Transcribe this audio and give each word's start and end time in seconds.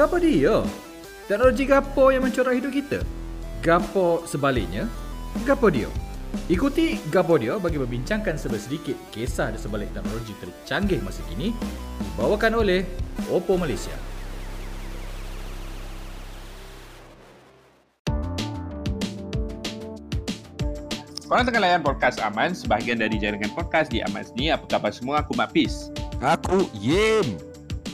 Gapo 0.00 0.16
dia? 0.16 0.64
Teknologi 1.28 1.68
gapo 1.68 2.08
yang 2.08 2.24
mencorak 2.24 2.56
hidup 2.56 2.72
kita? 2.72 3.04
Gapo 3.60 4.24
sebaliknya? 4.24 4.88
Gapo 5.44 5.68
dia? 5.68 5.92
Ikuti 6.48 6.96
Gapo 7.12 7.36
dia 7.36 7.60
bagi 7.60 7.76
membincangkan 7.76 8.40
sedikit 8.40 8.96
kisah 9.12 9.52
di 9.52 9.60
sebalik 9.60 9.92
teknologi 9.92 10.32
tercanggih 10.40 11.04
masa 11.04 11.20
kini 11.28 11.52
dibawakan 12.16 12.64
oleh 12.64 12.80
Oppo 13.28 13.60
Malaysia. 13.60 13.92
Korang 21.28 21.44
tengah 21.44 21.60
layan 21.60 21.84
podcast 21.84 22.24
Aman 22.24 22.56
sebahagian 22.56 23.04
dari 23.04 23.20
jaringan 23.20 23.52
podcast 23.52 23.92
di 23.92 24.00
Aman 24.00 24.24
sini. 24.24 24.48
Apa 24.48 24.64
khabar 24.64 24.96
semua? 24.96 25.20
Aku 25.20 25.36
Mak 25.36 25.52
Pis. 25.52 25.92
Aku 26.24 26.72
Yim. 26.72 27.49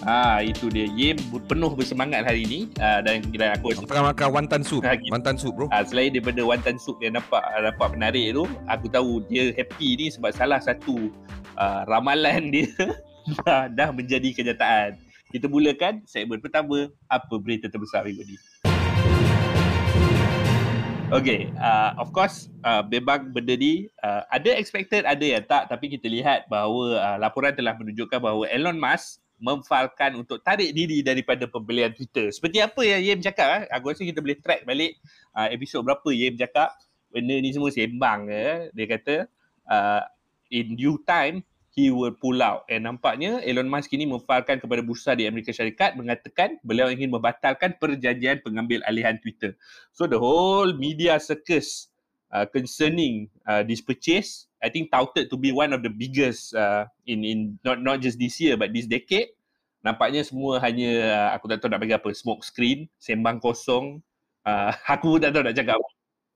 Ah 0.07 0.39
itu 0.39 0.71
dia 0.71 0.87
Yim 0.87 1.19
penuh 1.51 1.75
bersemangat 1.75 2.23
hari 2.23 2.47
ini 2.47 2.71
uh, 2.79 3.03
dan 3.03 3.27
dan 3.27 3.59
aku 3.59 3.75
tengah 3.75 4.15
makan 4.15 4.29
wonton 4.31 4.63
soup. 4.63 4.87
Gitu. 4.87 5.11
Wonton 5.11 5.35
soup 5.35 5.59
bro. 5.59 5.67
uh, 5.67 5.83
selain 5.83 6.15
daripada 6.15 6.47
wonton 6.47 6.79
soup 6.79 7.03
yang 7.03 7.19
nampak 7.19 7.43
nampak 7.59 7.91
menarik 7.91 8.31
tu, 8.31 8.47
aku 8.71 8.87
tahu 8.87 9.27
dia 9.27 9.51
happy 9.59 9.99
ni 9.99 10.07
sebab 10.07 10.31
salah 10.31 10.63
satu 10.63 11.11
uh, 11.59 11.83
ramalan 11.91 12.55
dia 12.55 12.71
dah, 13.43 13.67
dah 13.67 13.91
menjadi 13.91 14.31
kenyataan. 14.31 14.95
Kita 15.35 15.51
mulakan 15.51 16.07
segmen 16.07 16.39
pertama, 16.39 16.87
apa 17.11 17.35
berita 17.43 17.67
terbesar 17.67 18.07
minggu 18.07 18.23
ni? 18.31 18.39
Okay, 21.11 21.51
uh, 21.59 21.99
of 21.99 22.15
course, 22.15 22.47
uh, 22.63 22.87
memang 22.87 23.35
benda 23.35 23.59
ni 23.59 23.91
uh, 24.07 24.23
ada 24.31 24.55
expected, 24.55 25.03
ada 25.03 25.23
yang 25.23 25.43
tak. 25.43 25.67
Tapi 25.67 25.99
kita 25.99 26.07
lihat 26.07 26.47
bahawa 26.47 26.95
uh, 26.95 27.17
laporan 27.19 27.55
telah 27.59 27.75
menunjukkan 27.75 28.23
bahawa 28.23 28.47
Elon 28.55 28.79
Musk 28.79 29.26
memfalkan 29.37 30.17
untuk 30.17 30.41
tarik 30.41 30.73
diri 30.73 31.05
daripada 31.05 31.45
pembelian 31.45 31.93
Twitter. 31.93 32.33
Seperti 32.33 32.59
apa 32.65 32.81
yang 32.83 33.01
Yem 33.05 33.21
cakap, 33.21 33.49
eh? 33.49 33.63
aku 33.69 33.93
rasa 33.93 34.03
kita 34.05 34.25
boleh 34.25 34.39
track 34.41 34.65
balik 34.65 34.97
uh, 35.37 35.49
episod 35.53 35.85
berapa 35.85 36.09
Yem 36.13 36.35
cakap. 36.41 36.73
Benda 37.13 37.37
ni 37.39 37.53
semua 37.53 37.73
sembang 37.73 38.29
ke. 38.29 38.45
Dia 38.73 38.87
kata, 38.89 39.15
uh, 39.69 40.03
in 40.53 40.77
due 40.77 41.01
time, 41.05 41.45
he 41.77 41.93
will 41.93 42.17
pull 42.17 42.41
out. 42.41 42.65
And 42.73 42.89
nampaknya 42.89 43.45
Elon 43.45 43.69
Musk 43.69 43.93
ini 43.93 44.09
memfalkan 44.09 44.59
kepada 44.59 44.81
bursa 44.81 45.13
di 45.13 45.29
Amerika 45.29 45.53
Syarikat 45.53 45.95
mengatakan 45.95 46.57
beliau 46.65 46.89
ingin 46.89 47.13
membatalkan 47.13 47.77
perjanjian 47.77 48.41
pengambil 48.41 48.81
alihan 48.89 49.21
Twitter. 49.21 49.53
So 49.93 50.09
the 50.09 50.17
whole 50.17 50.73
media 50.73 51.21
circus 51.21 51.93
uh, 52.33 52.49
concerning 52.49 53.29
uh, 53.45 53.61
this 53.61 53.85
purchase, 53.85 54.49
I 54.67 54.69
think 54.75 54.91
touted 54.91 55.31
to 55.31 55.39
be 55.39 55.55
one 55.55 55.71
of 55.71 55.87
the 55.87 55.93
biggest 55.95 56.51
uh, 56.59 56.91
in 57.07 57.23
in 57.23 57.39
not 57.63 57.79
not 57.79 58.03
just 58.03 58.19
this 58.19 58.43
year 58.43 58.59
but 58.59 58.75
this 58.75 58.91
decade. 58.91 59.31
Nampaknya 59.87 60.27
semua 60.27 60.59
hanya 60.59 60.91
uh, 61.07 61.29
aku 61.39 61.47
tak 61.47 61.63
tahu 61.63 61.71
nak 61.71 61.79
bagi 61.79 61.95
apa 61.95 62.11
smoke 62.11 62.43
screen, 62.43 62.91
sembang 62.99 63.39
kosong. 63.39 64.03
Uh, 64.43 64.75
aku 64.99 65.23
tak 65.23 65.31
tahu 65.31 65.47
nak 65.47 65.55
cakap 65.55 65.79
apa. 65.79 65.89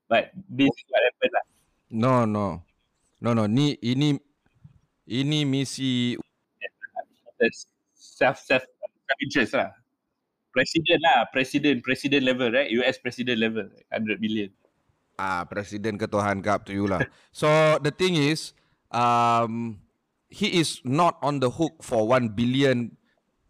But 0.07 0.23
this 0.47 0.71
is 0.71 0.87
what 0.87 1.03
happened 1.03 1.33
lah. 1.35 1.45
No 1.91 2.13
no. 2.23 2.47
No 3.19 3.35
no. 3.35 3.51
Ni 3.51 3.75
ini 3.83 4.15
ini 5.11 5.43
misi 5.43 6.15
self 7.91 8.39
self 8.39 8.63
self 8.63 9.19
interest 9.19 9.59
lah. 9.59 9.75
Presiden 10.55 10.99
lah, 11.03 11.27
presiden 11.31 11.83
presiden 11.83 12.23
level 12.23 12.51
right, 12.51 12.71
US 12.79 12.99
president 12.99 13.39
level 13.39 13.67
100 13.91 14.19
billion. 14.19 14.51
Ah 15.21 15.45
presiden 15.45 16.01
ketuhan 16.01 16.41
up 16.49 16.65
to 16.65 16.73
you 16.73 16.89
lah. 16.89 17.05
So 17.29 17.45
the 17.85 17.93
thing 17.93 18.17
is 18.17 18.57
um 18.89 19.77
he 20.33 20.57
is 20.57 20.81
not 20.81 21.21
on 21.21 21.37
the 21.43 21.53
hook 21.53 21.85
for 21.85 22.07
1 22.07 22.33
billion 22.33 22.97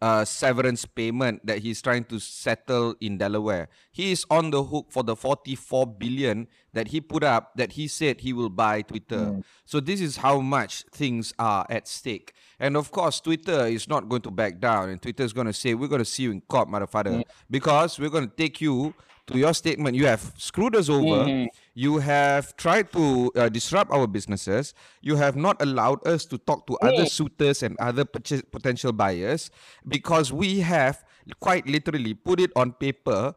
uh, 0.02 0.24
severance 0.24 0.84
payment 0.84 1.46
that 1.46 1.62
he's 1.62 1.80
trying 1.80 2.02
to 2.02 2.18
settle 2.18 2.96
in 3.00 3.18
Delaware. 3.18 3.68
He 3.92 4.10
is 4.10 4.26
on 4.28 4.50
the 4.50 4.64
hook 4.64 4.90
for 4.90 5.04
the 5.06 5.14
44 5.14 5.86
billion 5.86 6.48
that 6.74 6.88
he 6.88 7.00
put 7.00 7.22
up 7.22 7.54
that 7.54 7.78
he 7.78 7.86
said 7.86 8.20
he 8.20 8.32
will 8.32 8.50
buy 8.50 8.82
Twitter. 8.82 9.38
So 9.64 9.78
this 9.78 10.00
is 10.00 10.16
how 10.18 10.40
much 10.40 10.82
things 10.90 11.32
are 11.38 11.64
at 11.70 11.86
stake. 11.86 12.34
And 12.58 12.76
of 12.76 12.90
course, 12.90 13.20
Twitter 13.20 13.66
is 13.70 13.86
not 13.86 14.08
going 14.08 14.22
to 14.22 14.30
back 14.34 14.58
down, 14.58 14.90
and 14.90 15.00
Twitter 15.00 15.22
is 15.22 15.32
going 15.32 15.46
to 15.46 15.52
say, 15.54 15.74
"We're 15.74 15.86
going 15.86 16.02
to 16.02 16.12
see 16.16 16.24
you 16.24 16.32
in 16.32 16.40
court, 16.42 16.68
motherfucker," 16.68 17.22
because 17.48 17.98
we're 18.02 18.10
going 18.10 18.26
to 18.28 18.34
take 18.34 18.60
you 18.60 18.94
to 19.28 19.38
your 19.38 19.54
statement. 19.54 19.96
You 19.96 20.06
have 20.06 20.32
screwed 20.36 20.76
us 20.76 20.88
over. 20.88 21.46
You 21.74 21.98
have 21.98 22.56
tried 22.56 22.92
to 22.92 23.30
uh, 23.36 23.48
disrupt 23.48 23.90
our 23.90 24.06
businesses. 24.06 24.74
You 25.00 25.16
have 25.16 25.36
not 25.36 25.60
allowed 25.62 26.06
us 26.06 26.26
to 26.26 26.38
talk 26.38 26.66
to 26.66 26.76
other 26.82 27.06
suitors 27.06 27.62
and 27.62 27.76
other 27.78 28.04
purchase, 28.04 28.42
potential 28.42 28.92
buyers 28.92 29.50
because 29.86 30.32
we 30.32 30.60
have 30.60 31.04
quite 31.40 31.66
literally 31.66 32.14
put 32.14 32.40
it 32.40 32.50
on 32.56 32.72
paper 32.72 33.34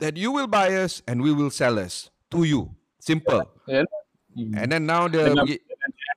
that 0.00 0.16
you 0.16 0.32
will 0.32 0.48
buy 0.48 0.74
us 0.74 1.02
and 1.06 1.22
we 1.22 1.32
will 1.32 1.50
sell 1.50 1.78
us 1.78 2.10
to 2.30 2.44
you. 2.44 2.74
Simple. 2.98 3.48
Yeah. 3.66 3.84
And 4.36 4.72
then 4.72 4.86
now 4.86 5.06
the 5.06 5.60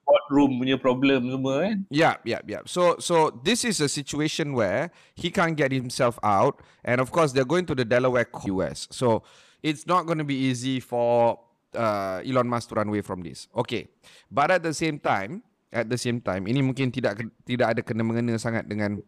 Boardroom 0.07 0.63
punya 0.63 0.79
problem 0.79 1.27
semua 1.27 1.67
kan. 1.67 1.77
yeah, 1.91 2.15
yeah, 2.23 2.39
yeah. 2.47 2.63
So, 2.63 2.95
so 3.03 3.27
this 3.43 3.67
is 3.67 3.83
a 3.83 3.91
situation 3.91 4.55
where 4.55 4.87
he 5.19 5.27
can't 5.27 5.59
get 5.59 5.75
himself 5.75 6.15
out, 6.23 6.63
and 6.87 7.03
of 7.03 7.11
course 7.11 7.35
they're 7.35 7.47
going 7.47 7.67
to 7.67 7.75
the 7.75 7.83
Delaware 7.83 8.23
co- 8.23 8.47
US. 8.63 8.87
So 8.87 9.27
it's 9.59 9.83
not 9.83 10.07
going 10.07 10.23
to 10.23 10.27
be 10.27 10.47
easy 10.47 10.79
for 10.79 11.43
uh, 11.75 12.23
Elon 12.23 12.47
Musk 12.47 12.71
to 12.71 12.79
run 12.79 12.87
away 12.87 13.03
from 13.03 13.19
this. 13.19 13.51
Okay, 13.51 13.91
but 14.31 14.47
at 14.47 14.63
the 14.63 14.71
same 14.71 14.95
time, 14.95 15.43
at 15.75 15.91
the 15.91 15.99
same 15.99 16.23
time, 16.23 16.47
ini 16.47 16.63
mungkin 16.63 16.87
tidak 16.87 17.19
tidak 17.43 17.75
ada 17.75 17.81
kena 17.83 18.07
mengena 18.07 18.39
sangat 18.39 18.63
dengan 18.63 19.03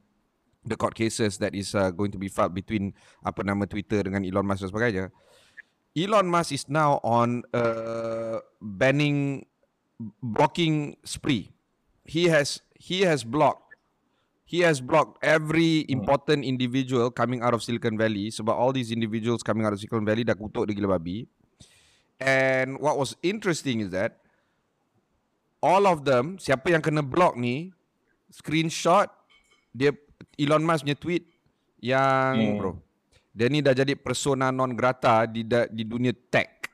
the 0.67 0.75
court 0.75 0.93
cases 0.93 1.39
that 1.39 1.55
is 1.55 1.71
uh, 1.71 1.89
going 1.95 2.11
to 2.11 2.19
be 2.19 2.27
filed 2.27 2.51
between 2.51 2.91
apa 3.23 3.39
nama 3.47 3.63
Twitter 3.63 4.03
dengan 4.03 4.27
Elon 4.27 4.43
Musk 4.43 4.67
dan 4.67 4.71
sebagainya. 4.75 5.05
Elon 5.97 6.27
Musk 6.29 6.53
is 6.53 6.69
now 6.69 7.01
on 7.01 7.41
uh, 7.55 8.37
banning 8.61 9.48
blocking 10.23 10.95
spree. 11.03 11.51
He 12.07 12.31
has 12.31 12.63
he 12.79 13.03
has 13.05 13.21
blocked 13.27 13.75
he 14.49 14.65
has 14.65 14.81
blocked 14.81 15.21
every 15.21 15.85
important 15.91 16.41
individual 16.41 17.11
coming 17.11 17.43
out 17.43 17.53
of 17.53 17.61
Silicon 17.61 17.99
Valley 17.99 18.33
sebab 18.33 18.55
all 18.55 18.73
these 18.73 18.89
individuals 18.89 19.45
coming 19.45 19.67
out 19.67 19.75
of 19.75 19.79
Silicon 19.79 20.07
Valley 20.07 20.25
dah 20.25 20.33
kutuk 20.33 20.65
dia 20.65 20.73
gila 20.73 20.97
babi. 20.97 21.27
And 22.17 22.81
what 22.81 22.97
was 22.97 23.13
interesting 23.21 23.85
is 23.85 23.93
that 23.93 24.19
all 25.61 25.85
of 25.85 26.07
them 26.07 26.39
siapa 26.41 26.73
yang 26.73 26.81
kena 26.81 27.05
block 27.05 27.37
ni 27.37 27.75
screenshot 28.33 29.11
dia 29.75 29.93
Elon 30.39 30.65
Musk 30.65 30.87
punya 30.87 30.97
tweet 30.97 31.23
yang 31.79 32.35
Hmm. 32.35 32.57
bro 32.57 32.71
dia 33.29 33.47
ni 33.47 33.61
dah 33.61 33.71
jadi 33.71 33.93
persona 33.95 34.51
non 34.51 34.73
grata 34.73 35.23
di 35.29 35.45
da, 35.45 35.69
di 35.69 35.85
dunia 35.85 36.11
tech. 36.11 36.67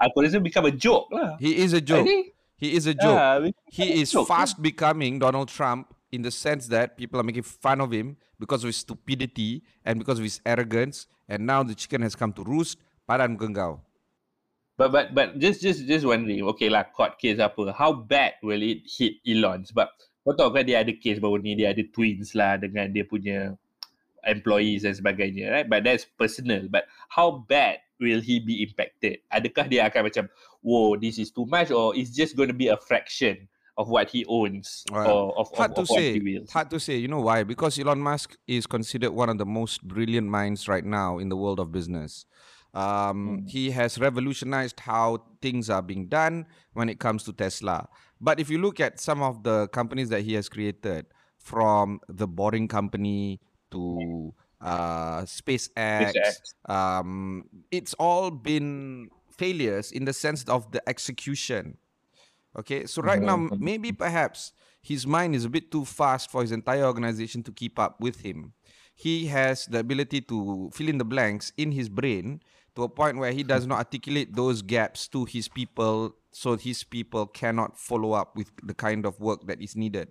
Aku 0.00 0.24
rasa 0.24 0.42
become 0.42 0.66
a 0.68 0.74
joke 0.74 1.06
lah. 1.14 1.38
He 1.38 1.54
is 1.62 1.70
a 1.70 1.78
joke. 1.78 2.02
Really? 2.02 2.34
He 2.56 2.74
is 2.74 2.86
a 2.86 2.94
joke. 2.94 3.18
Ah, 3.18 3.38
become 3.42 3.66
he 3.70 4.00
is 4.02 4.14
joke, 4.14 4.28
fast 4.30 4.62
becoming 4.62 5.18
Donald 5.18 5.50
Trump 5.50 5.92
in 6.14 6.22
the 6.22 6.30
sense 6.30 6.70
that 6.70 6.96
people 6.96 7.18
are 7.18 7.26
making 7.26 7.42
fun 7.42 7.82
of 7.82 7.90
him 7.90 8.16
because 8.38 8.62
of 8.62 8.70
his 8.70 8.78
stupidity 8.78 9.62
and 9.84 9.98
because 9.98 10.18
of 10.18 10.24
his 10.24 10.40
arrogance. 10.46 11.06
And 11.28 11.46
now 11.46 11.62
the 11.62 11.74
chicken 11.74 12.02
has 12.02 12.14
come 12.14 12.32
to 12.38 12.42
roost. 12.44 12.78
Padan 13.04 13.36
genggau. 13.36 13.82
But 14.74 14.90
but 14.90 15.06
but 15.14 15.38
just 15.38 15.62
just 15.62 15.86
just 15.86 16.02
wondering, 16.02 16.42
okay 16.56 16.66
lah 16.66 16.88
court 16.90 17.18
case 17.18 17.38
apa, 17.38 17.70
how 17.74 17.94
bad 17.94 18.38
will 18.42 18.58
it 18.58 18.82
hit 18.86 19.22
Elon? 19.22 19.62
Sebab 19.62 19.86
kau 20.24 20.34
tahu 20.34 20.50
kan 20.50 20.66
dia 20.66 20.82
ada 20.82 20.90
case 20.96 21.22
baru 21.22 21.38
ni, 21.38 21.54
dia 21.54 21.70
ada 21.70 21.84
twins 21.94 22.34
lah 22.34 22.58
dengan 22.58 22.90
dia 22.90 23.06
punya 23.06 23.54
employees 24.24 24.82
dan 24.82 24.96
sebagainya, 24.96 25.52
right? 25.52 25.68
But 25.68 25.84
that's 25.84 26.08
personal. 26.08 26.66
But 26.66 26.88
how 27.12 27.44
bad 27.44 27.84
will 28.00 28.24
he 28.24 28.40
be 28.40 28.64
impacted? 28.64 29.20
Adakah 29.28 29.68
dia 29.68 29.86
akan 29.86 30.10
macam, 30.10 30.24
whoa, 30.64 30.96
this 30.96 31.18
is 31.18 31.30
too 31.30 31.46
much 31.46 31.70
or 31.70 31.94
it's 31.94 32.10
just 32.10 32.36
going 32.36 32.48
to 32.48 32.54
be 32.54 32.68
a 32.68 32.76
fraction 32.76 33.48
of 33.76 33.88
what 33.88 34.08
he 34.08 34.24
owns 34.26 34.84
Well, 34.90 35.10
or 35.10 35.38
of, 35.38 35.52
of, 35.52 35.56
hard 35.58 35.74
to 35.74 35.82
of 35.82 35.90
what 35.90 35.98
say. 35.98 36.40
Hard 36.52 36.70
to 36.70 36.80
say. 36.80 36.96
You 36.96 37.08
know 37.08 37.20
why? 37.20 37.42
Because 37.42 37.78
Elon 37.78 38.00
Musk 38.00 38.36
is 38.46 38.66
considered 38.66 39.10
one 39.10 39.28
of 39.28 39.38
the 39.38 39.46
most 39.46 39.82
brilliant 39.82 40.28
minds 40.28 40.68
right 40.68 40.84
now 40.84 41.18
in 41.18 41.28
the 41.28 41.36
world 41.36 41.58
of 41.58 41.72
business. 41.72 42.24
Um, 42.72 43.44
He 43.46 43.70
has 43.72 43.98
revolutionized 43.98 44.80
how 44.80 45.24
things 45.42 45.70
are 45.70 45.82
being 45.82 46.06
done 46.06 46.46
when 46.72 46.88
it 46.88 46.98
comes 46.98 47.24
to 47.24 47.32
Tesla. 47.32 47.88
But 48.20 48.40
if 48.40 48.48
you 48.48 48.58
look 48.58 48.80
at 48.80 49.00
some 49.00 49.22
of 49.22 49.42
the 49.42 49.68
companies 49.68 50.08
that 50.10 50.22
he 50.22 50.34
has 50.34 50.48
created, 50.48 51.06
from 51.44 52.00
the 52.08 52.26
Boring 52.26 52.66
Company 52.66 53.38
to 53.70 54.32
uh, 54.60 55.20
SpaceX, 55.22 55.68
SpaceX. 55.76 56.70
um, 56.70 57.44
it's 57.70 57.94
all 58.00 58.30
been 58.30 59.10
failures 59.36 59.92
in 59.92 60.04
the 60.04 60.12
sense 60.12 60.44
of 60.44 60.70
the 60.72 60.86
execution. 60.88 61.76
Okay, 62.56 62.86
so 62.86 63.02
right 63.02 63.20
now, 63.20 63.36
maybe 63.58 63.90
perhaps 63.90 64.52
his 64.80 65.06
mind 65.06 65.34
is 65.34 65.44
a 65.44 65.48
bit 65.48 65.70
too 65.70 65.84
fast 65.84 66.30
for 66.30 66.42
his 66.42 66.52
entire 66.52 66.84
organization 66.84 67.42
to 67.42 67.52
keep 67.52 67.78
up 67.78 68.00
with 68.00 68.20
him. 68.20 68.52
He 68.94 69.26
has 69.26 69.66
the 69.66 69.80
ability 69.80 70.20
to 70.22 70.70
fill 70.72 70.88
in 70.88 70.98
the 70.98 71.04
blanks 71.04 71.52
in 71.56 71.72
his 71.72 71.88
brain 71.88 72.40
to 72.76 72.84
a 72.84 72.88
point 72.88 73.18
where 73.18 73.32
he 73.32 73.42
does 73.42 73.66
not 73.66 73.78
articulate 73.78 74.34
those 74.34 74.62
gaps 74.62 75.08
to 75.08 75.24
his 75.24 75.48
people 75.48 76.14
so 76.30 76.56
his 76.56 76.84
people 76.84 77.26
cannot 77.26 77.78
follow 77.78 78.12
up 78.12 78.36
with 78.36 78.50
the 78.62 78.74
kind 78.74 79.06
of 79.06 79.18
work 79.20 79.46
that 79.46 79.60
is 79.60 79.74
needed. 79.76 80.08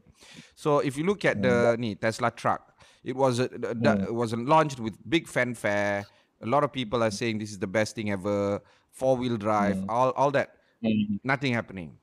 So 0.55 0.79
if 0.79 0.97
you 0.97 1.03
look 1.05 1.23
at 1.25 1.41
the 1.41 1.75
ni, 1.77 1.95
Tesla 1.95 2.31
truck, 2.31 2.73
It 3.03 3.15
was 3.15 3.39
a, 3.39 3.49
was 4.09 4.33
launched 4.33 4.79
with 4.79 4.95
big 5.07 5.27
fanfare. 5.27 6.05
A 6.43 6.49
lot 6.49 6.67
of 6.67 6.75
people 6.75 6.99
are 6.99 7.11
saying 7.11 7.39
this 7.39 7.55
is 7.55 7.59
the 7.59 7.71
best 7.71 7.95
thing 7.95 8.11
ever. 8.11 8.59
Four 8.91 9.17
wheel 9.17 9.39
drive, 9.39 9.79
Hmm. 9.81 9.89
all 9.89 10.11
all 10.13 10.29
that. 10.35 10.59
Hmm. 10.83 11.17
Nothing 11.23 11.55
happening. 11.55 11.95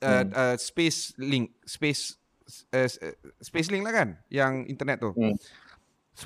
Uh, 0.00 0.24
uh, 0.32 0.54
space 0.56 1.12
link, 1.20 1.52
space 1.68 2.16
uh, 2.72 2.88
uh, 2.88 3.14
space 3.44 3.68
link 3.70 3.84
lah 3.86 3.92
kan, 3.92 4.08
yang 4.32 4.64
internet 4.66 4.98
tu. 4.98 5.12
Hmm. 5.12 5.36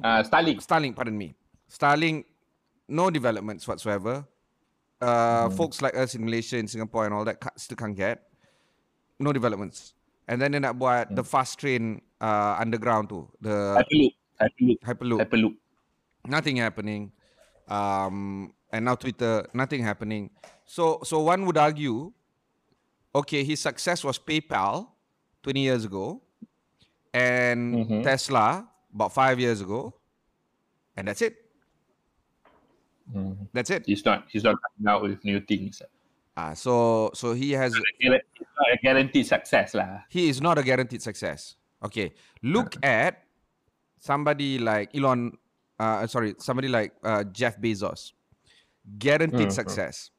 Uh, 0.00 0.22
Starlink. 0.22 0.62
Starlink, 0.62 0.94
pardon 0.96 1.18
me. 1.18 1.34
Starlink, 1.68 2.24
no 2.88 3.10
developments 3.10 3.66
whatsoever. 3.66 4.24
Uh, 4.96 5.50
Folks 5.52 5.84
like 5.84 5.92
us 5.92 6.16
in 6.16 6.24
Malaysia, 6.24 6.56
in 6.56 6.64
Singapore 6.64 7.04
and 7.04 7.12
all 7.12 7.26
that 7.26 7.36
still 7.60 7.76
can't 7.76 7.92
get. 7.92 8.24
No 9.20 9.28
developments. 9.34 9.92
And 10.24 10.40
then 10.40 10.56
dia 10.56 10.60
nak 10.64 10.80
buat 10.80 11.12
the 11.12 11.22
fast 11.22 11.60
train 11.60 12.00
uh, 12.18 12.56
underground 12.56 13.12
tu. 13.12 13.28
The 13.44 13.76
Hyperloop. 13.76 14.12
Hyperloop. 14.40 14.78
Hyperloop. 14.82 15.18
Hyperloop. 15.20 15.54
Nothing 16.26 16.56
happening. 16.58 17.12
Um, 17.68 18.52
and 18.72 18.84
now 18.84 18.94
Twitter, 18.94 19.46
nothing 19.54 19.82
happening. 19.82 20.30
So, 20.64 21.00
so 21.04 21.20
one 21.20 21.46
would 21.46 21.56
argue, 21.58 22.12
okay, 23.14 23.44
his 23.44 23.60
success 23.60 24.02
was 24.04 24.18
PayPal 24.18 24.88
20 25.42 25.60
years 25.60 25.84
ago 25.84 26.22
and 27.14 27.74
Mhm. 27.74 28.02
Tesla 28.02 28.68
about 28.94 29.12
five 29.12 29.38
years 29.40 29.60
ago. 29.60 29.94
And 30.96 31.08
that's 31.08 31.22
it. 31.22 31.36
Hmm. 33.12 33.32
That's 33.52 33.70
it. 33.70 33.86
He's 33.86 34.04
not. 34.04 34.26
He's 34.28 34.42
not 34.42 34.56
coming 34.62 34.88
out 34.90 35.02
with 35.02 35.22
new 35.24 35.40
things. 35.40 35.80
Ah, 36.36 36.52
so 36.54 37.10
so 37.14 37.32
he 37.32 37.52
has 37.52 37.72
not 37.72 38.18
a 38.72 38.76
guaranteed 38.82 39.24
success 39.26 39.72
lah. 39.74 40.02
he 40.10 40.28
is 40.28 40.40
not 40.42 40.58
a 40.58 40.62
guaranteed 40.62 41.00
success. 41.00 41.56
Okay, 41.84 42.12
look 42.42 42.76
at 42.82 43.24
somebody 43.98 44.58
like 44.58 44.90
Elon. 44.94 45.38
Uh, 45.78 46.06
sorry, 46.06 46.34
somebody 46.38 46.68
like 46.68 46.92
uh, 47.04 47.24
Jeff 47.24 47.60
Bezos. 47.60 48.12
Guaranteed 48.98 49.50
Mhm. 49.50 49.52
success. 49.52 50.10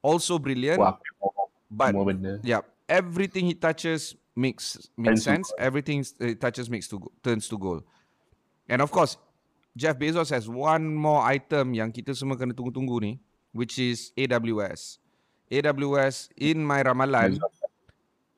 Also 0.00 0.38
brilliant, 0.38 0.78
Wah, 0.80 0.98
but 1.70 1.94
yeah, 2.42 2.62
everything 2.88 3.46
he 3.46 3.54
touches 3.54 4.16
makes 4.34 4.78
makes 4.96 5.22
Turns 5.22 5.24
sense. 5.24 5.46
Everything 5.58 6.02
he 6.18 6.34
touches 6.34 6.66
makes 6.70 6.88
to 6.90 6.98
go- 6.98 7.12
turns 7.22 7.46
to 7.50 7.58
gold. 7.58 7.84
And 8.66 8.80
of 8.80 8.90
course, 8.90 9.18
Jeff 9.76 9.98
Bezos 9.98 10.30
has 10.30 10.48
one 10.48 10.90
more 10.94 11.22
item 11.22 11.74
yang 11.74 11.92
kita 11.92 12.16
semua 12.16 12.34
kena 12.34 12.54
tunggu-tunggu 12.56 12.98
ni, 13.02 13.12
which 13.52 13.78
is 13.78 14.10
AWS. 14.16 14.98
AWS 15.52 16.32
in 16.40 16.64
my 16.64 16.80
ramalan, 16.82 17.36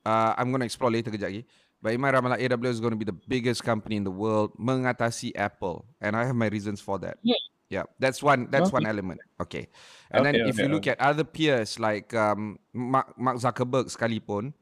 uh, 0.05 0.33
I'm 0.37 0.51
going 0.51 0.61
to 0.61 0.69
explore 0.69 0.91
later 0.91 1.13
kejap 1.15 1.31
lagi. 1.31 1.43
But 1.85 1.93
in 1.93 2.01
my 2.01 2.11
ramalan, 2.11 2.41
AWS 2.41 2.81
is 2.81 2.81
going 2.81 2.97
to 2.97 2.97
be 2.97 3.05
the 3.05 3.13
biggest 3.13 3.61
company 3.63 3.97
in 4.01 4.05
the 4.09 4.11
world 4.11 4.57
mengatasi 4.57 5.37
Apple. 5.37 5.85
And 6.01 6.17
I 6.17 6.25
have 6.25 6.35
my 6.35 6.49
reasons 6.49 6.81
for 6.81 6.99
that. 7.05 7.19
Yeah. 7.21 7.37
Yeah, 7.69 7.85
that's 7.99 8.23
one 8.23 8.49
that's 8.53 8.71
one 8.73 8.87
element. 8.87 9.21
Okay. 9.41 9.69
And 10.13 10.25
then 10.25 10.37
Okay, 10.37 10.49
if 10.49 10.57
you 10.59 10.65
okay, 10.65 10.73
look 10.73 10.87
at 10.87 11.01
other 11.01 11.25
peers 11.25 11.81
like 11.81 12.15
um, 12.15 12.59
Mark, 12.73 13.19
Mark 13.21 13.37
Zuckerberg 13.37 13.93
sekalipun, 13.93 14.53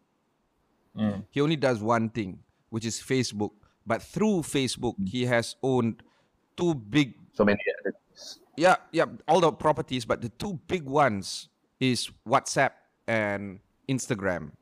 Hmm. 0.96 1.24
he 1.30 1.40
only 1.40 1.56
does 1.56 1.82
one 1.82 2.10
thing, 2.10 2.40
which 2.70 2.84
is 2.84 2.98
Facebook. 3.00 3.50
But 3.86 4.02
through 4.02 4.42
Facebook, 4.42 4.94
he 5.06 5.24
has 5.26 5.56
owned 5.62 6.02
two 6.56 6.74
big 6.74 7.14
So 7.34 7.44
many. 7.44 7.58
yeah, 8.56 8.76
yeah, 8.92 9.06
all 9.26 9.40
the 9.40 9.52
properties, 9.52 10.04
but 10.04 10.20
the 10.22 10.28
two 10.28 10.58
big 10.68 10.84
ones 10.84 11.48
is 11.80 12.10
WhatsApp 12.26 12.72
and 13.06 13.60
Instagram. 13.88 14.52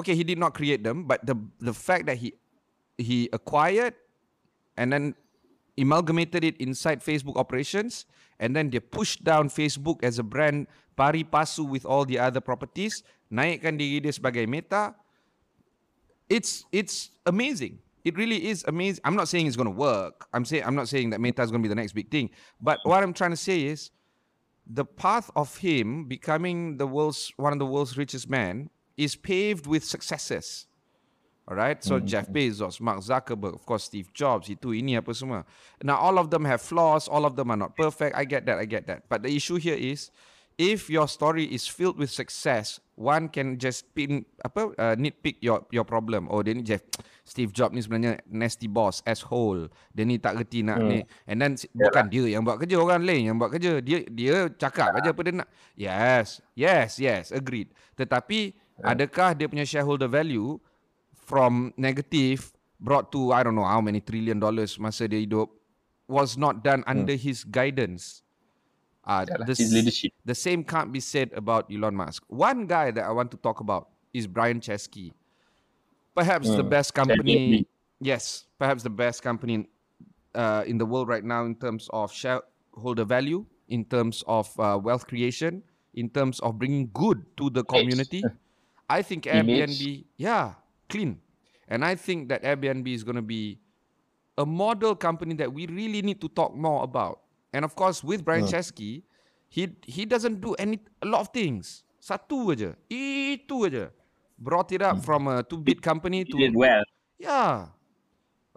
Okay, 0.00 0.16
he 0.16 0.24
did 0.24 0.40
not 0.40 0.56
create 0.56 0.80
them, 0.80 1.04
but 1.04 1.20
the 1.24 1.36
the 1.60 1.76
fact 1.76 2.08
that 2.08 2.16
he 2.16 2.32
he 2.96 3.28
acquired 3.32 3.92
and 4.76 4.88
then 4.88 5.12
amalgamated 5.76 6.44
it 6.44 6.56
inside 6.56 7.04
Facebook 7.04 7.36
operations, 7.36 8.08
and 8.40 8.56
then 8.56 8.72
they 8.72 8.80
pushed 8.80 9.24
down 9.24 9.52
Facebook 9.52 10.00
as 10.00 10.18
a 10.18 10.24
brand 10.24 10.66
pari 10.96 11.24
pasu 11.24 11.68
with 11.68 11.84
all 11.84 12.08
the 12.08 12.18
other 12.18 12.40
properties, 12.40 13.04
naikkan 13.28 13.76
diri 13.76 14.00
dia 14.00 14.12
sebagai 14.12 14.48
Meta. 14.48 14.96
It's 16.32 16.64
it's 16.72 17.12
amazing. 17.28 17.76
It 18.00 18.16
really 18.16 18.48
is 18.48 18.64
amazing. 18.64 19.04
I'm 19.04 19.16
not 19.16 19.28
saying 19.28 19.44
it's 19.44 19.60
going 19.60 19.68
to 19.68 19.76
work. 19.76 20.24
I'm 20.32 20.48
saying 20.48 20.64
I'm 20.64 20.76
not 20.76 20.88
saying 20.88 21.12
that 21.12 21.20
Meta 21.20 21.44
is 21.44 21.52
going 21.52 21.60
to 21.60 21.66
be 21.68 21.72
the 21.72 21.76
next 21.76 21.92
big 21.92 22.08
thing. 22.08 22.32
But 22.56 22.80
what 22.88 23.04
I'm 23.04 23.12
trying 23.12 23.36
to 23.36 23.40
say 23.40 23.68
is 23.68 23.92
the 24.64 24.84
path 24.84 25.28
of 25.36 25.56
him 25.60 26.08
becoming 26.08 26.80
the 26.80 26.86
world's 26.86 27.32
one 27.36 27.52
of 27.52 27.60
the 27.60 27.68
world's 27.68 28.00
richest 28.00 28.30
man 28.32 28.72
is 29.00 29.16
paved 29.16 29.64
with 29.64 29.80
successes. 29.80 30.68
All 31.48 31.56
right. 31.56 31.80
So 31.82 31.98
Jeff 31.98 32.28
Bezos, 32.28 32.78
Mark 32.78 33.00
Zuckerberg, 33.00 33.56
of 33.56 33.64
course 33.66 33.88
Steve 33.88 34.12
Jobs, 34.12 34.46
itu 34.52 34.70
ini 34.76 35.00
apa 35.00 35.10
semua. 35.16 35.42
Now 35.82 35.98
all 35.98 36.20
of 36.20 36.28
them 36.28 36.44
have 36.44 36.60
flaws, 36.60 37.08
all 37.08 37.24
of 37.24 37.34
them 37.34 37.48
are 37.50 37.58
not 37.58 37.74
perfect. 37.74 38.14
I 38.14 38.22
get 38.28 38.46
that, 38.46 38.60
I 38.60 38.68
get 38.68 38.86
that. 38.86 39.08
But 39.08 39.26
the 39.26 39.32
issue 39.34 39.56
here 39.58 39.74
is 39.74 40.12
if 40.54 40.86
your 40.92 41.08
story 41.08 41.48
is 41.50 41.66
filled 41.66 41.98
with 41.98 42.12
success, 42.12 42.78
one 42.94 43.26
can 43.32 43.56
just 43.58 43.88
pin 43.96 44.22
apa 44.44 44.76
uh, 44.78 44.94
nitpick 44.94 45.40
your 45.42 45.64
your 45.74 45.82
problem. 45.82 46.30
Oh, 46.30 46.44
dia 46.44 46.54
ni 46.54 46.62
Jeff 46.62 46.86
Steve 47.26 47.50
Jobs 47.50 47.74
ni 47.74 47.82
sebenarnya 47.82 48.22
nasty 48.30 48.70
boss, 48.70 49.02
asshole. 49.02 49.74
Dia 49.90 50.06
ni 50.06 50.22
tak 50.22 50.38
reti 50.38 50.62
nak 50.62 50.78
ni. 50.86 51.02
And 51.26 51.42
then 51.42 51.58
si- 51.58 51.72
bukan 51.74 52.06
dia 52.14 52.30
yang 52.30 52.46
buat 52.46 52.62
kerja, 52.62 52.78
orang 52.78 53.02
lain 53.02 53.32
yang 53.32 53.36
buat 53.42 53.50
kerja. 53.50 53.82
Dia 53.82 54.06
dia 54.06 54.46
cakap 54.54 54.94
aja 54.94 55.10
apa 55.10 55.20
dia 55.26 55.34
nak. 55.34 55.48
Yes, 55.74 56.38
yes, 56.54 57.02
yes, 57.02 57.34
agreed. 57.34 57.74
Tetapi 57.98 58.54
adakah 58.84 59.36
dia 59.36 59.48
punya 59.48 59.66
shareholder 59.66 60.08
value 60.08 60.58
from 61.12 61.72
negative 61.76 62.52
brought 62.80 63.12
to 63.12 63.32
I 63.32 63.42
don't 63.44 63.54
know 63.54 63.68
how 63.68 63.80
many 63.80 64.00
trillion 64.00 64.40
dollars 64.40 64.78
masa 64.80 65.08
dia 65.08 65.20
hidup 65.20 65.50
was 66.08 66.34
not 66.36 66.64
done 66.64 66.82
under 66.86 67.14
his 67.14 67.44
guidance. 67.44 68.22
Uh, 69.04 69.24
the, 69.24 69.54
his 69.56 69.72
leadership. 69.72 70.12
the 70.28 70.34
same 70.36 70.62
can't 70.62 70.92
be 70.92 71.00
said 71.00 71.32
about 71.32 71.66
Elon 71.72 71.96
Musk. 71.96 72.22
One 72.28 72.66
guy 72.68 72.90
that 72.92 73.02
I 73.04 73.10
want 73.10 73.30
to 73.32 73.38
talk 73.40 73.60
about 73.60 73.88
is 74.12 74.26
Brian 74.28 74.60
Chesky. 74.60 75.14
Perhaps 76.14 76.52
the 76.52 76.62
Hmm. 76.62 76.68
best 76.68 76.94
company. 76.94 77.66
Yes, 78.00 78.46
perhaps 78.58 78.82
the 78.82 78.90
best 78.90 79.22
company 79.22 79.54
in, 79.54 79.68
uh, 80.34 80.64
in 80.66 80.78
the 80.78 80.86
world 80.86 81.08
right 81.08 81.24
now 81.24 81.44
in 81.44 81.54
terms 81.54 81.88
of 81.92 82.12
shareholder 82.12 83.04
value, 83.04 83.46
in 83.68 83.84
terms 83.84 84.24
of 84.26 84.48
uh, 84.60 84.78
wealth 84.82 85.06
creation, 85.06 85.62
in 85.94 86.08
terms 86.10 86.40
of 86.40 86.58
bringing 86.58 86.90
good 86.92 87.24
to 87.36 87.50
the 87.50 87.64
community. 87.64 88.24
I 88.90 89.02
think 89.06 89.30
Image. 89.30 89.78
Airbnb, 89.78 90.04
yeah, 90.18 90.58
clean. 90.90 91.22
And 91.70 91.86
I 91.86 91.94
think 91.94 92.26
that 92.34 92.42
Airbnb 92.42 92.90
is 92.90 93.06
going 93.06 93.14
to 93.14 93.22
be 93.22 93.62
a 94.34 94.44
model 94.44 94.98
company 94.98 95.38
that 95.38 95.52
we 95.52 95.70
really 95.70 96.02
need 96.02 96.20
to 96.20 96.28
talk 96.28 96.50
more 96.58 96.82
about. 96.82 97.22
And 97.54 97.64
of 97.64 97.78
course, 97.78 98.02
with 98.02 98.24
Brian 98.26 98.50
Chesky, 98.50 99.06
he 99.46 99.70
he 99.86 100.02
doesn't 100.06 100.42
do 100.42 100.54
any 100.58 100.82
a 101.02 101.06
lot 101.06 101.22
of 101.22 101.28
things. 101.30 101.86
Satu 102.02 102.50
aja, 102.50 102.74
itu 102.90 103.66
aja. 103.70 103.94
Brought 104.40 104.72
it 104.72 104.80
up 104.82 105.04
from 105.04 105.28
a 105.28 105.44
two-bit 105.44 105.84
company 105.84 106.24
He 106.24 106.32
to 106.32 106.36
did 106.38 106.56
well. 106.56 106.82
yeah. 107.20 107.68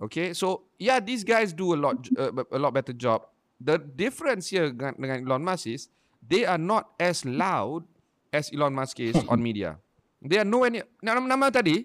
Okay, 0.01 0.33
so 0.33 0.65
yeah, 0.79 0.97
these 1.03 1.21
guys 1.27 1.51
do 1.53 1.75
a 1.75 1.79
lot 1.79 1.99
uh, 2.17 2.31
a 2.49 2.57
lot 2.57 2.73
better 2.73 2.95
job. 2.95 3.27
The 3.61 3.77
difference 3.77 4.49
here 4.49 4.71
dengan 4.73 5.27
Elon 5.27 5.43
Musk 5.45 5.67
is 5.69 5.91
they 6.23 6.47
are 6.47 6.57
not 6.57 6.95
as 6.97 7.27
loud 7.27 7.83
as 8.31 8.49
Elon 8.55 8.73
Musk 8.73 9.03
is 9.03 9.19
on 9.31 9.43
media. 9.43 9.82
They 10.23 10.39
are 10.39 10.47
nowhere 10.47 10.71
near. 10.71 10.87
Nama, 11.03 11.19
nama 11.19 11.51
tadi 11.51 11.83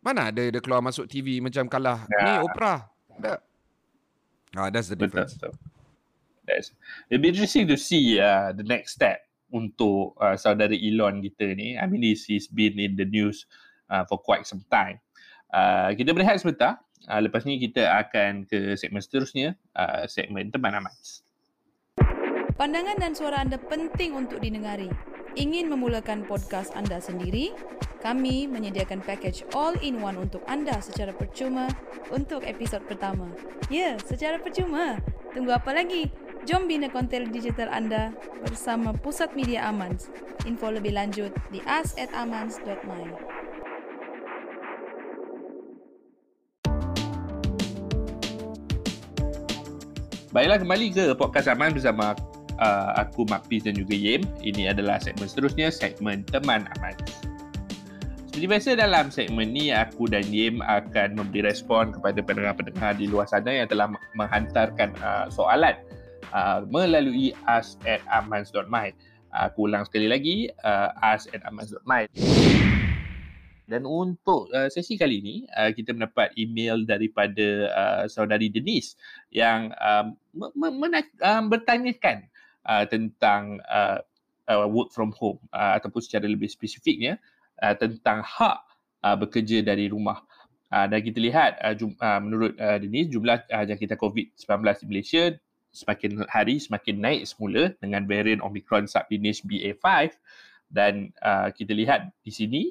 mana 0.00 0.28
ada 0.32 0.42
dia 0.48 0.60
keluar 0.60 0.80
masuk 0.84 1.08
TV 1.08 1.40
macam 1.40 1.64
kalah 1.68 2.04
Ya. 2.08 2.20
ni 2.24 2.30
Oprah. 2.44 2.88
Ada. 3.20 3.40
Ah, 4.54 4.68
that's 4.72 4.88
the 4.88 4.96
Betul. 4.96 5.24
difference. 5.24 5.32
betul. 5.36 5.52
That's, 6.44 6.76
it'll 7.08 7.24
be 7.24 7.32
interesting 7.32 7.64
to 7.72 7.76
see 7.80 8.20
uh, 8.20 8.52
the 8.52 8.62
next 8.64 8.92
step 9.00 9.24
untuk 9.48 10.12
uh, 10.20 10.36
saudara 10.36 10.76
Elon 10.76 11.24
kita 11.24 11.56
ni. 11.56 11.72
I 11.80 11.88
mean, 11.88 12.04
he's, 12.04 12.28
he's 12.28 12.44
been 12.44 12.76
in 12.76 13.00
the 13.00 13.08
news 13.08 13.48
uh, 13.88 14.04
for 14.04 14.20
quite 14.20 14.44
some 14.44 14.60
time. 14.68 15.00
Uh, 15.48 15.96
kita 15.96 16.12
berehat 16.12 16.36
sebentar. 16.44 16.76
Uh, 17.08 17.20
lepas 17.24 17.44
ni 17.48 17.56
kita 17.60 17.84
akan 18.00 18.44
ke 18.44 18.76
segmen 18.76 19.00
seterusnya, 19.00 19.56
uh, 19.76 20.04
segmen 20.04 20.52
Teman 20.52 20.76
Amans. 20.76 21.24
Pandangan 22.54 22.96
dan 23.00 23.12
suara 23.16 23.40
anda 23.40 23.56
penting 23.56 24.12
untuk 24.14 24.38
didengari. 24.38 24.88
Ingin 25.34 25.66
memulakan 25.66 26.22
podcast 26.30 26.70
anda 26.78 27.02
sendiri? 27.02 27.50
Kami 27.98 28.46
menyediakan 28.46 29.02
package 29.02 29.42
all-in-one 29.50 30.14
untuk 30.14 30.46
anda 30.46 30.78
secara 30.78 31.10
percuma 31.10 31.66
untuk 32.14 32.46
episod 32.46 32.78
pertama. 32.86 33.26
Ya, 33.66 33.98
secara 34.06 34.38
percuma. 34.38 35.02
Tunggu 35.34 35.50
apa 35.50 35.74
lagi? 35.74 36.06
Jom 36.46 36.70
bina 36.70 36.86
konten 36.86 37.34
digital 37.34 37.66
anda 37.74 38.14
bersama 38.46 38.94
Pusat 38.94 39.34
Media 39.34 39.66
Amans. 39.66 40.06
Info 40.46 40.70
lebih 40.70 40.94
lanjut 40.94 41.34
di 41.50 41.58
us@amans.my. 41.66 43.10
Baiklah 50.30 50.62
kembali 50.62 50.86
ke 50.94 51.04
podcast 51.18 51.50
Aman 51.50 51.74
bersama 51.74 52.14
uh, 52.64 52.96
aku 52.96 53.28
Mak 53.28 53.52
Piz 53.52 53.68
dan 53.68 53.76
juga 53.76 53.92
Yem. 53.92 54.24
Ini 54.40 54.72
adalah 54.72 54.96
segmen 54.96 55.28
seterusnya, 55.28 55.68
segmen 55.68 56.24
Teman 56.24 56.64
Aman. 56.80 56.96
Seperti 58.34 58.50
biasa 58.50 58.70
dalam 58.74 59.14
segmen 59.14 59.54
ni 59.54 59.70
aku 59.70 60.10
dan 60.10 60.26
Yim 60.26 60.58
akan 60.58 61.14
memberi 61.14 61.46
respon 61.46 61.94
kepada 61.94 62.18
pendengar-pendengar 62.18 62.98
di 62.98 63.06
luar 63.06 63.30
sana 63.30 63.62
yang 63.62 63.70
telah 63.70 63.86
menghantarkan 64.18 64.90
uh, 64.98 65.30
soalan 65.30 65.78
uh, 66.34 66.66
melalui 66.66 67.30
us 67.46 67.78
at 67.86 68.02
amans.my. 68.10 68.90
Aku 69.30 69.70
ulang 69.70 69.86
sekali 69.86 70.10
lagi 70.10 70.50
uh, 70.66 70.90
us 70.98 71.30
at 71.30 71.46
amans.my. 71.46 72.10
Dan 73.70 73.86
untuk 73.86 74.50
uh, 74.50 74.66
sesi 74.66 74.98
kali 74.98 75.22
ini 75.22 75.36
uh, 75.54 75.70
kita 75.70 75.94
mendapat 75.94 76.34
email 76.34 76.82
daripada 76.82 77.70
uh, 77.70 78.04
saudari 78.10 78.50
Denise 78.50 78.98
yang 79.30 79.70
um, 79.78 80.18
um, 81.22 81.44
bertanyakan 81.48 82.26
uh, 82.66 82.84
tentang 82.88 83.60
uh, 83.68 84.00
uh, 84.48 84.68
work 84.68 84.92
from 84.92 85.12
home 85.16 85.40
uh, 85.52 85.76
ataupun 85.76 86.00
secara 86.04 86.28
lebih 86.28 86.48
spesifiknya 86.48 87.20
uh, 87.60 87.76
tentang 87.76 88.24
hak 88.24 88.58
uh, 89.04 89.16
bekerja 89.16 89.64
dari 89.64 89.88
rumah. 89.88 90.20
Uh, 90.72 90.90
dan 90.90 91.00
kita 91.04 91.22
lihat 91.22 91.60
uh, 91.62 91.76
jum, 91.76 91.94
uh, 92.02 92.18
menurut 92.18 92.52
uh, 92.58 92.80
Denise 92.80 93.12
jumlah 93.12 93.46
uh, 93.52 93.64
jangkitan 93.64 94.00
COVID-19 94.00 94.82
di 94.82 94.86
Malaysia 94.90 95.24
semakin 95.74 96.22
hari 96.30 96.62
semakin 96.62 97.02
naik 97.02 97.22
semula 97.26 97.74
dengan 97.82 98.06
varian 98.06 98.38
Omicron 98.38 98.86
subjenis 98.86 99.42
BA5 99.42 100.14
dan 100.70 101.10
uh, 101.22 101.50
kita 101.50 101.74
lihat 101.74 102.14
di 102.22 102.30
sini 102.30 102.62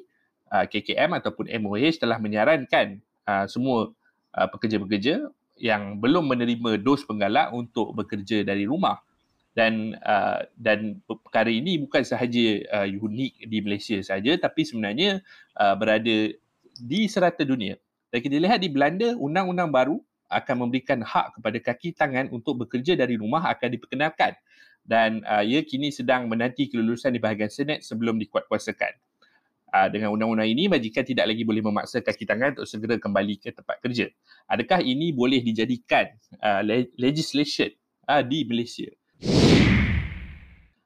uh, 0.52 0.64
KKM 0.64 1.12
ataupun 1.20 1.52
MOH 1.52 2.00
telah 2.00 2.16
menyarankan 2.16 3.00
uh, 3.28 3.44
semua 3.44 3.92
uh, 4.36 4.48
pekerja-pekerja 4.48 5.28
yang 5.60 6.00
belum 6.00 6.32
menerima 6.32 6.80
dos 6.82 7.06
penggalak 7.06 7.52
untuk 7.52 7.92
bekerja 7.94 8.42
dari 8.42 8.64
rumah 8.66 9.03
dan 9.54 9.94
uh, 10.02 10.42
dan 10.58 10.98
perkara 11.06 11.48
ini 11.48 11.78
bukan 11.78 12.02
sahaja 12.02 12.46
uh, 12.82 12.88
unik 12.90 13.46
di 13.46 13.58
Malaysia 13.62 13.98
saja 14.02 14.34
tapi 14.34 14.66
sebenarnya 14.66 15.22
uh, 15.54 15.78
berada 15.78 16.34
di 16.74 17.00
serata 17.06 17.46
dunia. 17.46 17.78
Dan 18.10 18.18
kita 18.22 18.38
lihat 18.38 18.62
di 18.62 18.70
Belanda 18.70 19.14
undang-undang 19.14 19.70
baru 19.70 19.98
akan 20.30 20.66
memberikan 20.66 21.02
hak 21.02 21.38
kepada 21.38 21.58
kaki 21.62 21.94
tangan 21.94 22.26
untuk 22.34 22.66
bekerja 22.66 22.98
dari 22.98 23.14
rumah 23.14 23.46
akan 23.46 23.68
diperkenalkan 23.78 24.34
dan 24.84 25.24
uh, 25.24 25.40
ia 25.40 25.64
kini 25.64 25.88
sedang 25.88 26.28
menanti 26.28 26.68
kelulusan 26.68 27.16
di 27.16 27.20
bahagian 27.22 27.48
Senat 27.48 27.80
sebelum 27.82 28.20
dikuatkuasakan. 28.20 28.92
Uh, 29.74 29.90
dengan 29.90 30.14
undang-undang 30.14 30.46
ini, 30.46 30.70
majikan 30.70 31.02
tidak 31.02 31.26
lagi 31.26 31.42
boleh 31.42 31.58
memaksa 31.58 31.98
kaki 31.98 32.22
tangan 32.28 32.54
untuk 32.54 32.68
segera 32.68 32.94
kembali 32.94 33.42
ke 33.42 33.50
tempat 33.50 33.82
kerja. 33.82 34.06
Adakah 34.46 34.78
ini 34.84 35.10
boleh 35.10 35.42
dijadikan 35.42 36.14
uh, 36.38 36.62
legislation 36.94 37.74
uh, 38.06 38.22
di 38.22 38.46
Malaysia? 38.46 38.86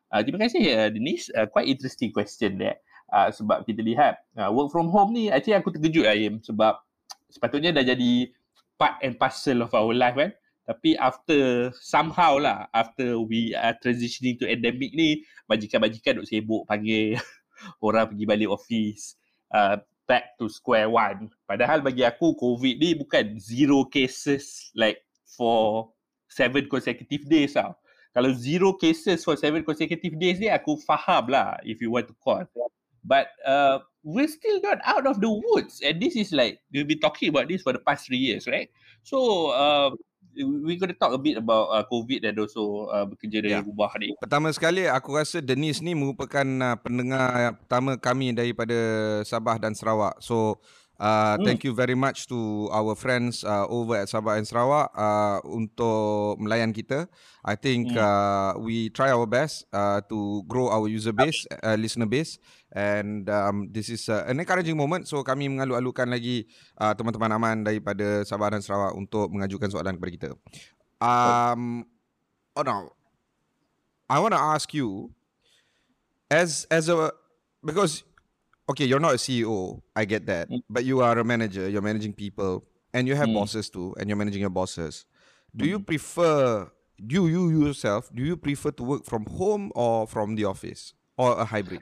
Uh, 0.09 0.25
terima 0.25 0.41
kasih 0.41 0.65
uh, 0.73 0.89
Denise. 0.89 1.29
Uh, 1.37 1.45
quite 1.45 1.69
interesting 1.69 2.09
question 2.09 2.57
there. 2.57 2.81
Uh, 3.09 3.29
sebab 3.33 3.65
kita 3.65 3.81
lihat 3.81 4.21
uh, 4.37 4.53
work 4.53 4.69
from 4.69 4.89
home 4.93 5.17
ni 5.17 5.33
actually 5.33 5.57
aku 5.57 5.73
terkejut 5.73 6.05
lah 6.05 6.17
Im 6.17 6.45
sebab 6.45 6.77
sepatutnya 7.33 7.73
dah 7.73 7.85
jadi 7.85 8.29
part 8.77 9.01
and 9.01 9.17
parcel 9.17 9.65
of 9.65 9.73
our 9.77 9.93
life 9.93 10.17
kan. 10.17 10.33
Tapi 10.69 10.97
after 11.01 11.73
somehow 11.81 12.37
lah 12.37 12.69
after 12.77 13.17
we 13.21 13.57
are 13.57 13.73
transitioning 13.81 14.37
to 14.37 14.45
endemic 14.45 14.93
ni 14.93 15.25
majikan-majikan 15.49 16.21
duk 16.21 16.29
sibuk 16.29 16.69
panggil 16.69 17.17
orang 17.87 18.13
pergi 18.13 18.25
balik 18.29 18.53
office 18.53 19.17
uh, 19.53 19.81
back 20.05 20.37
to 20.37 20.49
square 20.49 20.89
one. 20.89 21.33
Padahal 21.49 21.81
bagi 21.81 22.05
aku 22.05 22.37
COVID 22.37 22.75
ni 22.81 22.97
bukan 22.97 23.41
zero 23.41 23.89
cases 23.89 24.73
like 24.77 25.01
for 25.25 25.93
seven 26.29 26.69
consecutive 26.69 27.25
days 27.29 27.57
tau 27.57 27.77
kalau 28.19 28.35
zero 28.35 28.75
cases 28.75 29.23
for 29.23 29.39
seven 29.39 29.63
consecutive 29.63 30.19
days 30.19 30.43
ni 30.43 30.51
aku 30.51 30.75
faham 30.83 31.31
lah 31.31 31.55
if 31.63 31.79
you 31.79 31.87
want 31.87 32.11
to 32.11 32.17
call. 32.19 32.43
But 33.07 33.31
uh, 33.47 33.87
we're 34.03 34.27
still 34.27 34.59
not 34.59 34.83
out 34.83 35.07
of 35.07 35.23
the 35.23 35.31
woods 35.31 35.79
and 35.87 36.03
this 36.03 36.19
is 36.19 36.35
like 36.35 36.59
we've 36.75 36.91
been 36.91 36.99
talking 36.99 37.31
about 37.31 37.47
this 37.47 37.63
for 37.63 37.71
the 37.71 37.79
past 37.79 38.11
three 38.11 38.19
years, 38.19 38.51
right? 38.51 38.67
So 39.07 39.55
uh, 39.55 39.95
we're 40.35 40.83
going 40.83 40.91
to 40.91 40.99
talk 40.99 41.15
a 41.15 41.23
bit 41.23 41.39
about 41.39 41.71
uh, 41.71 41.87
COVID 41.87 42.27
dan 42.27 42.35
also 42.43 42.91
uh, 42.91 43.07
bekerja 43.07 43.39
dari 43.39 43.55
yeah. 43.55 43.63
rumah 43.63 43.95
ni. 44.03 44.19
Pertama 44.19 44.51
sekali 44.51 44.91
aku 44.91 45.15
rasa 45.15 45.39
Denise 45.39 45.79
ni 45.79 45.95
merupakan 45.95 46.43
uh, 46.43 46.75
pendengar 46.75 47.55
pertama 47.63 47.95
kami 48.03 48.35
daripada 48.35 48.75
Sabah 49.23 49.63
dan 49.63 49.79
Sarawak. 49.79 50.19
So 50.19 50.59
Uh, 50.99 51.39
mm. 51.39 51.47
Thank 51.47 51.63
you 51.63 51.71
very 51.71 51.95
much 51.95 52.27
to 52.27 52.67
our 52.75 52.99
friends 52.99 53.47
uh, 53.47 53.71
over 53.71 53.95
at 53.95 54.11
Sabah 54.11 54.35
and 54.35 54.43
Sarawak 54.43 54.91
uh, 54.99 55.39
untuk 55.47 56.43
melayan 56.43 56.75
kita. 56.75 57.07
I 57.47 57.55
think 57.55 57.95
mm. 57.95 58.03
uh, 58.03 58.59
we 58.59 58.91
try 58.91 59.15
our 59.15 59.23
best 59.23 59.71
uh, 59.71 60.03
to 60.11 60.43
grow 60.51 60.67
our 60.67 60.91
user 60.91 61.15
base, 61.15 61.47
uh, 61.63 61.79
listener 61.79 62.11
base, 62.11 62.43
and 62.75 63.31
um, 63.31 63.71
this 63.71 63.95
is 63.95 64.11
uh, 64.11 64.27
an 64.27 64.43
encouraging 64.43 64.75
moment. 64.75 65.07
So 65.07 65.23
kami 65.23 65.47
mengalu-alukan 65.47 66.11
lagi 66.11 66.51
uh, 66.83 66.99
teman-teman 66.99 67.31
aman 67.31 67.57
daripada 67.63 68.27
Sabah 68.27 68.51
dan 68.51 68.61
Sarawak 68.67 68.99
untuk 68.99 69.31
mengajukan 69.31 69.71
soalan 69.71 69.95
kepada 70.03 70.11
kita. 70.11 70.31
Um, 70.99 71.87
oh 72.59 72.67
no, 72.67 72.91
I 74.11 74.19
want 74.19 74.35
to 74.35 74.43
ask 74.43 74.75
you 74.75 75.15
as 76.27 76.67
as 76.75 76.91
a 76.91 77.15
because 77.63 78.08
okay, 78.69 78.85
you're 78.85 79.01
not 79.01 79.15
a 79.15 79.19
CEO. 79.19 79.81
I 79.97 80.05
get 80.05 80.27
that. 80.27 80.51
Mm. 80.51 80.63
But 80.69 80.85
you 80.85 81.01
are 81.01 81.19
a 81.19 81.25
manager. 81.25 81.69
You're 81.69 81.83
managing 81.83 82.13
people, 82.13 82.65
and 82.93 83.09
you 83.09 83.15
have 83.15 83.29
mm. 83.29 83.35
bosses 83.35 83.71
too, 83.71 83.95
and 83.99 84.09
you're 84.09 84.17
managing 84.17 84.41
your 84.41 84.51
bosses. 84.51 85.07
Do 85.57 85.65
mm. 85.65 85.69
you 85.69 85.81
prefer 85.81 86.71
you 86.99 87.27
you 87.27 87.67
yourself? 87.67 88.11
Do 88.15 88.23
you 88.23 88.37
prefer 88.37 88.71
to 88.73 88.83
work 88.83 89.05
from 89.05 89.27
home 89.27 89.71
or 89.75 90.07
from 90.07 90.35
the 90.35 90.45
office 90.45 90.95
or 91.17 91.39
a 91.39 91.45
hybrid? 91.45 91.81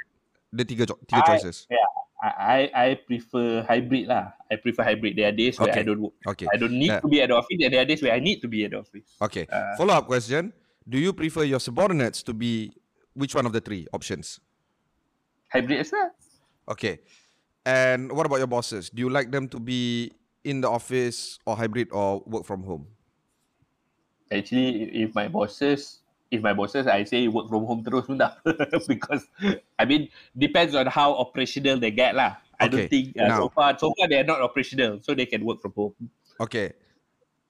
The 0.53 0.65
tiga 0.65 0.87
tiga 0.87 1.23
I, 1.23 1.27
choices. 1.27 1.67
Yeah. 1.71 1.77
I 2.23 2.71
I 2.73 2.87
prefer 2.97 3.63
hybrid 3.63 4.09
lah. 4.09 4.33
I 4.51 4.57
prefer 4.57 4.83
hybrid. 4.83 5.17
There 5.17 5.29
are 5.29 5.37
days 5.37 5.61
where. 5.61 5.73
I 5.73 5.85
don't 5.85 6.01
work. 6.01 6.17
Okay. 6.27 6.49
I 6.53 6.57
don't 6.57 6.73
need 6.73 6.89
to 6.89 7.09
be 7.09 7.21
at 7.21 7.29
the 7.29 7.37
office. 7.37 7.57
There 7.61 7.81
are 7.81 7.85
days 7.85 8.01
where 8.01 8.13
I 8.17 8.21
need 8.21 8.41
to 8.41 8.49
be 8.49 8.65
at 8.65 8.73
the 8.73 8.81
office. 8.81 9.05
Okay. 9.21 9.47
Uh, 9.53 9.77
Follow 9.77 9.95
up 9.95 10.09
question: 10.09 10.53
Do 10.89 10.97
you 10.97 11.13
prefer 11.13 11.45
your 11.45 11.61
subordinates 11.61 12.25
to 12.25 12.33
be 12.33 12.73
which 13.13 13.37
one 13.37 13.45
of 13.45 13.53
the 13.53 13.61
three 13.61 13.87
options? 13.93 14.41
Hybrid 15.53 15.81
as 15.81 15.93
well. 15.93 16.11
Okay. 16.69 17.01
And 17.67 18.13
what 18.13 18.27
about 18.27 18.39
your 18.39 18.47
bosses? 18.47 18.91
Do 18.91 19.03
you 19.03 19.11
like 19.11 19.31
them 19.31 19.49
to 19.49 19.59
be 19.59 20.13
in 20.45 20.61
the 20.61 20.71
office 20.71 21.39
or 21.45 21.57
hybrid 21.57 21.89
or 21.91 22.23
work 22.27 22.45
from 22.47 22.63
home? 22.63 22.87
Actually, 24.31 24.91
if 25.03 25.15
my 25.15 25.27
bosses, 25.27 26.01
if 26.31 26.43
my 26.43 26.53
bosses, 26.53 26.87
I 26.87 27.03
say 27.05 27.27
work 27.27 27.49
from 27.49 27.67
home 27.67 27.83
terus 27.83 28.07
pun 28.07 28.19
because 28.89 29.27
I 29.79 29.85
mean 29.85 30.09
depends 30.39 30.75
on 30.75 30.87
how 30.87 31.15
operational 31.15 31.79
they 31.79 31.91
get 31.91 32.15
lah. 32.15 32.39
I 32.59 32.69
don't 32.69 32.89
think 32.89 33.19
uh, 33.19 33.29
now, 33.29 33.39
so 33.39 33.49
far 33.51 33.79
so 33.79 33.93
far 33.99 34.09
they 34.09 34.19
are 34.19 34.27
not 34.27 34.41
operational, 34.41 34.99
so 35.03 35.15
they 35.15 35.27
can 35.27 35.45
work 35.45 35.61
from 35.61 35.75
home. 35.75 35.95
Okay, 36.41 36.73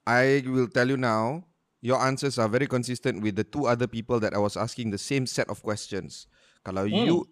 I 0.05 0.43
will 0.45 0.67
tell 0.67 0.89
you 0.89 0.97
now. 0.97 1.45
Your 1.77 2.01
answers 2.01 2.41
are 2.41 2.49
very 2.49 2.65
consistent 2.65 3.21
with 3.21 3.37
the 3.37 3.45
two 3.45 3.69
other 3.69 3.85
people 3.85 4.19
that 4.19 4.33
I 4.33 4.41
was 4.41 4.57
asking 4.57 4.89
the 4.89 4.97
same 4.97 5.29
set 5.29 5.47
of 5.47 5.61
questions. 5.61 6.25
Kalau 6.65 6.89
mm. 6.89 7.05
you 7.05 7.29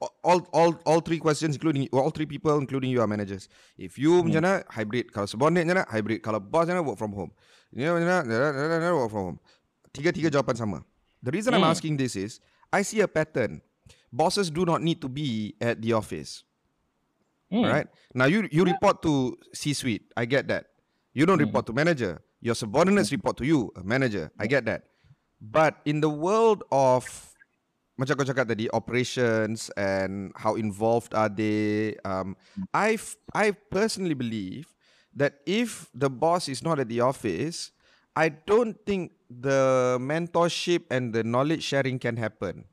all 0.00 0.46
all 0.52 0.76
all 0.84 1.00
three 1.00 1.18
questions 1.18 1.56
including 1.56 1.88
all 1.92 2.10
three 2.10 2.26
people 2.26 2.58
including 2.58 2.90
you 2.90 3.00
are 3.00 3.06
managers. 3.06 3.48
If 3.78 3.98
you 3.98 4.20
hmm. 4.20 4.28
macam 4.28 4.42
mana 4.44 4.54
hybrid 4.68 5.08
kalau 5.12 5.24
subordinate 5.24 5.64
macam 5.64 5.80
mana 5.80 5.84
hybrid 5.88 6.18
kalau 6.20 6.40
boss 6.40 6.68
macam 6.68 6.76
mana 6.76 6.84
work 6.84 6.98
from 7.00 7.12
home. 7.16 7.32
You 7.72 7.88
know 7.88 7.96
macam 7.96 8.28
mana 8.28 8.92
work 8.92 9.10
from 9.10 9.24
home. 9.32 9.38
Tiga 9.96 10.12
tiga 10.12 10.28
jawapan 10.28 10.56
sama. 10.60 10.78
The 11.24 11.32
reason 11.32 11.56
hmm. 11.56 11.64
i'm 11.64 11.68
asking 11.72 11.96
this 11.96 12.12
is 12.12 12.44
i 12.72 12.84
see 12.84 13.00
a 13.00 13.08
pattern. 13.08 13.64
Bosses 14.12 14.52
do 14.52 14.64
not 14.68 14.84
need 14.84 15.00
to 15.00 15.08
be 15.08 15.56
at 15.60 15.80
the 15.80 15.96
office. 15.96 16.44
Hmm. 17.48 17.62
right 17.62 17.88
now 18.10 18.26
you 18.26 18.50
you 18.50 18.66
report 18.66 18.98
to 19.06 19.38
c 19.56 19.72
suite 19.72 20.12
i 20.18 20.28
get 20.28 20.44
that. 20.52 20.76
You 21.16 21.24
don't 21.24 21.40
hmm. 21.40 21.48
report 21.48 21.64
to 21.68 21.72
manager. 21.72 22.20
Your 22.44 22.52
subordinates 22.52 23.08
hmm. 23.08 23.16
report 23.16 23.40
to 23.40 23.48
you 23.48 23.72
a 23.72 23.82
manager. 23.82 24.28
I 24.36 24.44
get 24.44 24.68
that. 24.68 24.92
But 25.40 25.80
in 25.88 26.04
the 26.04 26.12
world 26.12 26.64
of 26.68 27.08
macam 27.96 28.12
kau 28.20 28.28
cakap 28.28 28.44
tadi 28.52 28.68
operations 28.76 29.72
and 29.80 30.28
how 30.36 30.54
involved 30.54 31.16
are 31.16 31.32
they 31.32 31.96
um 32.04 32.36
i 32.76 33.00
i 33.32 33.48
personally 33.72 34.16
believe 34.16 34.76
that 35.16 35.40
if 35.48 35.88
the 35.96 36.12
boss 36.12 36.44
is 36.48 36.60
not 36.60 36.76
at 36.76 36.92
the 36.92 37.00
office 37.00 37.72
i 38.12 38.28
don't 38.28 38.76
think 38.84 39.16
the 39.32 39.96
mentorship 39.96 40.84
and 40.92 41.16
the 41.16 41.24
knowledge 41.24 41.64
sharing 41.64 41.96
can 41.96 42.20
happen 42.20 42.68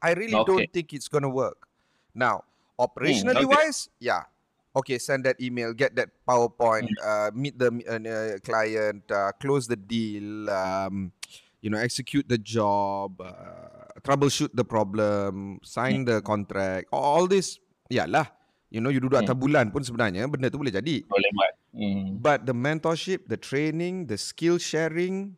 i 0.00 0.16
really 0.16 0.32
okay. 0.32 0.48
don't 0.48 0.68
think 0.72 0.96
it's 0.96 1.12
going 1.12 1.24
to 1.24 1.32
work 1.32 1.68
now 2.16 2.40
operationally 2.80 3.44
mm, 3.44 3.52
okay. 3.52 3.68
wise 3.68 3.92
yeah 4.00 4.24
okay 4.72 4.96
send 4.96 5.28
that 5.28 5.36
email 5.44 5.76
get 5.76 5.92
that 5.92 6.08
powerpoint 6.24 6.88
mm. 6.88 7.04
uh, 7.04 7.28
meet 7.36 7.52
the 7.60 7.68
uh, 7.84 8.40
client 8.40 9.04
uh, 9.12 9.30
close 9.36 9.68
the 9.68 9.76
deal 9.76 10.48
um 10.48 11.12
you 11.60 11.68
know 11.68 11.78
execute 11.78 12.24
the 12.28 12.40
job 12.40 13.20
uh, 13.20 13.83
troubleshoot 14.04 14.52
the 14.52 14.62
problem 14.62 15.58
sign 15.64 16.04
the 16.04 16.20
contract 16.20 16.86
all 16.92 17.24
this 17.24 17.58
yalah 17.88 18.28
you 18.68 18.78
know 18.78 18.92
you 18.92 19.00
duduk 19.00 19.18
hmm. 19.18 19.26
atas 19.26 19.36
bulan 19.40 19.72
pun 19.72 19.80
sebenarnya 19.80 20.28
benda 20.28 20.52
tu 20.52 20.60
boleh 20.60 20.70
jadi 20.70 21.02
boleh 21.08 21.30
buat 21.32 21.52
hmm. 21.72 22.20
but 22.20 22.44
the 22.44 22.52
mentorship 22.52 23.24
the 23.26 23.40
training 23.40 24.04
the 24.06 24.20
skill 24.20 24.60
sharing 24.60 25.34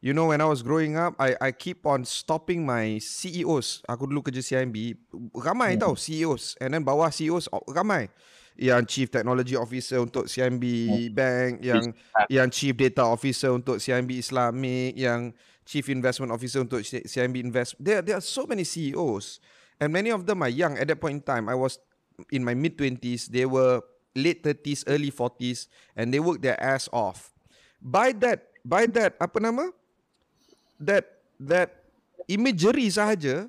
You 0.00 0.16
know 0.16 0.32
when 0.32 0.40
I 0.40 0.48
was 0.48 0.64
growing 0.64 0.96
up, 0.96 1.12
I 1.20 1.36
I 1.36 1.50
keep 1.52 1.84
on 1.84 2.08
stopping 2.08 2.64
my 2.64 2.96
CEOs. 3.04 3.84
Aku 3.84 4.08
dulu 4.08 4.24
kerja 4.24 4.40
CIMB, 4.40 4.96
ramai 5.36 5.76
Hmm. 5.76 5.84
tau 5.84 5.92
CEOs. 5.92 6.56
And 6.56 6.72
then 6.72 6.88
bawah 6.88 7.12
CEOs 7.12 7.52
oh, 7.52 7.60
ramai. 7.68 8.08
Yang 8.58 8.82
Chief 8.88 9.08
Technology 9.10 9.54
Officer 9.56 10.02
untuk 10.02 10.26
CIMB 10.26 10.64
Hmm. 10.64 11.14
Bank, 11.14 11.52
yang 11.64 11.94
yang 12.28 12.48
Chief 12.50 12.74
Data 12.76 13.06
Officer 13.06 13.50
untuk 13.54 13.78
CIMB 13.78 14.18
Islamic, 14.20 14.98
yang 14.98 15.32
Chief 15.64 15.86
Investment 15.88 16.34
Officer 16.34 16.60
untuk 16.60 16.82
CIMB 16.82 17.36
Invest. 17.40 17.78
There 17.78 18.02
there 18.02 18.18
are 18.18 18.24
so 18.24 18.44
many 18.44 18.66
CEOs. 18.66 19.38
And 19.80 19.88
many 19.94 20.12
of 20.12 20.28
them 20.28 20.44
are 20.44 20.52
young 20.52 20.76
at 20.76 20.92
that 20.92 21.00
point 21.00 21.20
in 21.20 21.24
time. 21.24 21.48
I 21.48 21.56
was 21.56 21.80
in 22.28 22.44
my 22.44 22.52
mid 22.52 22.76
20s, 22.76 23.32
they 23.32 23.48
were 23.48 23.80
late 24.12 24.44
30s, 24.44 24.84
early 24.84 25.08
40s 25.08 25.70
and 25.96 26.12
they 26.12 26.20
worked 26.20 26.44
their 26.44 26.58
ass 26.60 26.84
off. 26.92 27.32
By 27.80 28.12
that 28.20 28.52
by 28.60 28.84
that 28.92 29.16
apa 29.16 29.40
nama? 29.40 29.72
That 30.76 31.24
that 31.40 31.88
imagery 32.28 32.92
sahaja 32.92 33.48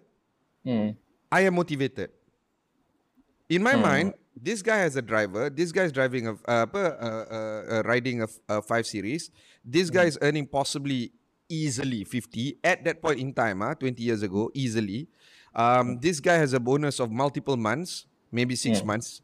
Hmm. 0.64 0.94
I 1.28 1.50
am 1.50 1.58
motivated. 1.58 2.14
In 3.50 3.60
my 3.66 3.76
Hmm. 3.76 3.82
mind, 3.82 4.08
this 4.36 4.62
guy 4.62 4.78
has 4.78 4.96
a 4.96 5.02
driver. 5.02 5.50
This 5.50 5.72
guy 5.72 5.84
is 5.84 5.92
driving 5.92 6.28
a 6.28 6.34
uh, 6.48 6.66
uh, 6.74 6.78
uh, 6.78 7.64
uh, 7.70 7.84
riding 7.86 8.22
a, 8.22 8.28
a 8.50 8.62
five 8.62 8.88
series. 8.88 9.32
This 9.64 9.90
guy 9.90 10.06
is 10.06 10.18
earning 10.22 10.48
possibly 10.48 11.12
easily 11.50 12.04
50 12.04 12.58
at 12.64 12.84
that 12.86 13.02
point 13.02 13.20
in 13.20 13.34
time, 13.34 13.62
ah, 13.62 13.74
20 13.74 14.02
years 14.02 14.24
ago, 14.24 14.50
easily. 14.54 15.10
Um, 15.54 16.00
this 16.00 16.20
guy 16.20 16.36
has 16.36 16.54
a 16.54 16.60
bonus 16.60 17.00
of 17.00 17.12
multiple 17.12 17.58
months, 17.58 18.06
maybe 18.32 18.56
six 18.56 18.84
months. 18.84 19.22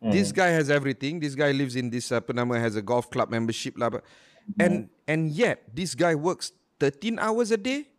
This 0.00 0.30
guy 0.30 0.48
has 0.48 0.70
everything. 0.70 1.20
This 1.20 1.34
guy 1.34 1.52
lives 1.52 1.74
in 1.74 1.90
this 1.90 2.12
apa 2.12 2.32
nama 2.32 2.60
has 2.60 2.76
a 2.76 2.82
golf 2.82 3.10
club 3.10 3.28
membership 3.28 3.74
lah. 3.76 3.90
And 4.60 4.88
and 5.08 5.34
yet 5.34 5.66
this 5.74 5.98
guy 5.98 6.14
works 6.14 6.52
13 6.78 7.18
hours 7.18 7.50
a 7.50 7.58
day 7.58 7.90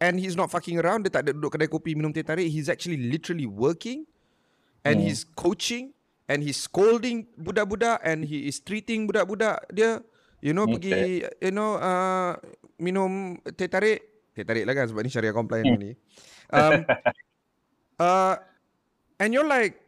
and 0.00 0.18
he's 0.18 0.34
not 0.34 0.50
fucking 0.50 0.82
around. 0.82 1.06
Dia 1.06 1.14
tak 1.14 1.28
ada 1.28 1.32
duduk 1.36 1.54
kedai 1.54 1.70
kopi 1.70 1.94
minum 1.94 2.10
teh 2.10 2.26
tarik. 2.26 2.50
He's 2.50 2.66
actually 2.66 2.98
literally 2.98 3.46
working 3.46 4.08
and 4.84 5.00
he's 5.02 5.24
coaching 5.36 5.92
and 6.28 6.44
he's 6.44 6.60
scolding 6.60 7.26
budak-budak 7.40 7.98
and 8.04 8.24
he 8.28 8.46
is 8.46 8.60
treating 8.60 9.08
budak-budak 9.08 9.64
dia 9.72 10.02
you 10.44 10.52
know 10.54 10.68
pergi 10.68 11.24
you 11.40 11.52
know 11.52 11.76
uh, 11.80 12.36
minum 12.78 13.38
teh 13.58 13.66
tarik 13.66 14.04
teh 14.36 14.44
tarik 14.46 14.62
lah 14.68 14.74
kan 14.76 14.86
sebab 14.86 15.02
ni 15.02 15.10
syariah 15.10 15.34
compliant 15.34 15.66
ni 15.80 15.92
um, 16.54 16.84
uh, 18.04 18.34
and 19.18 19.34
you're 19.34 19.46
like 19.48 19.82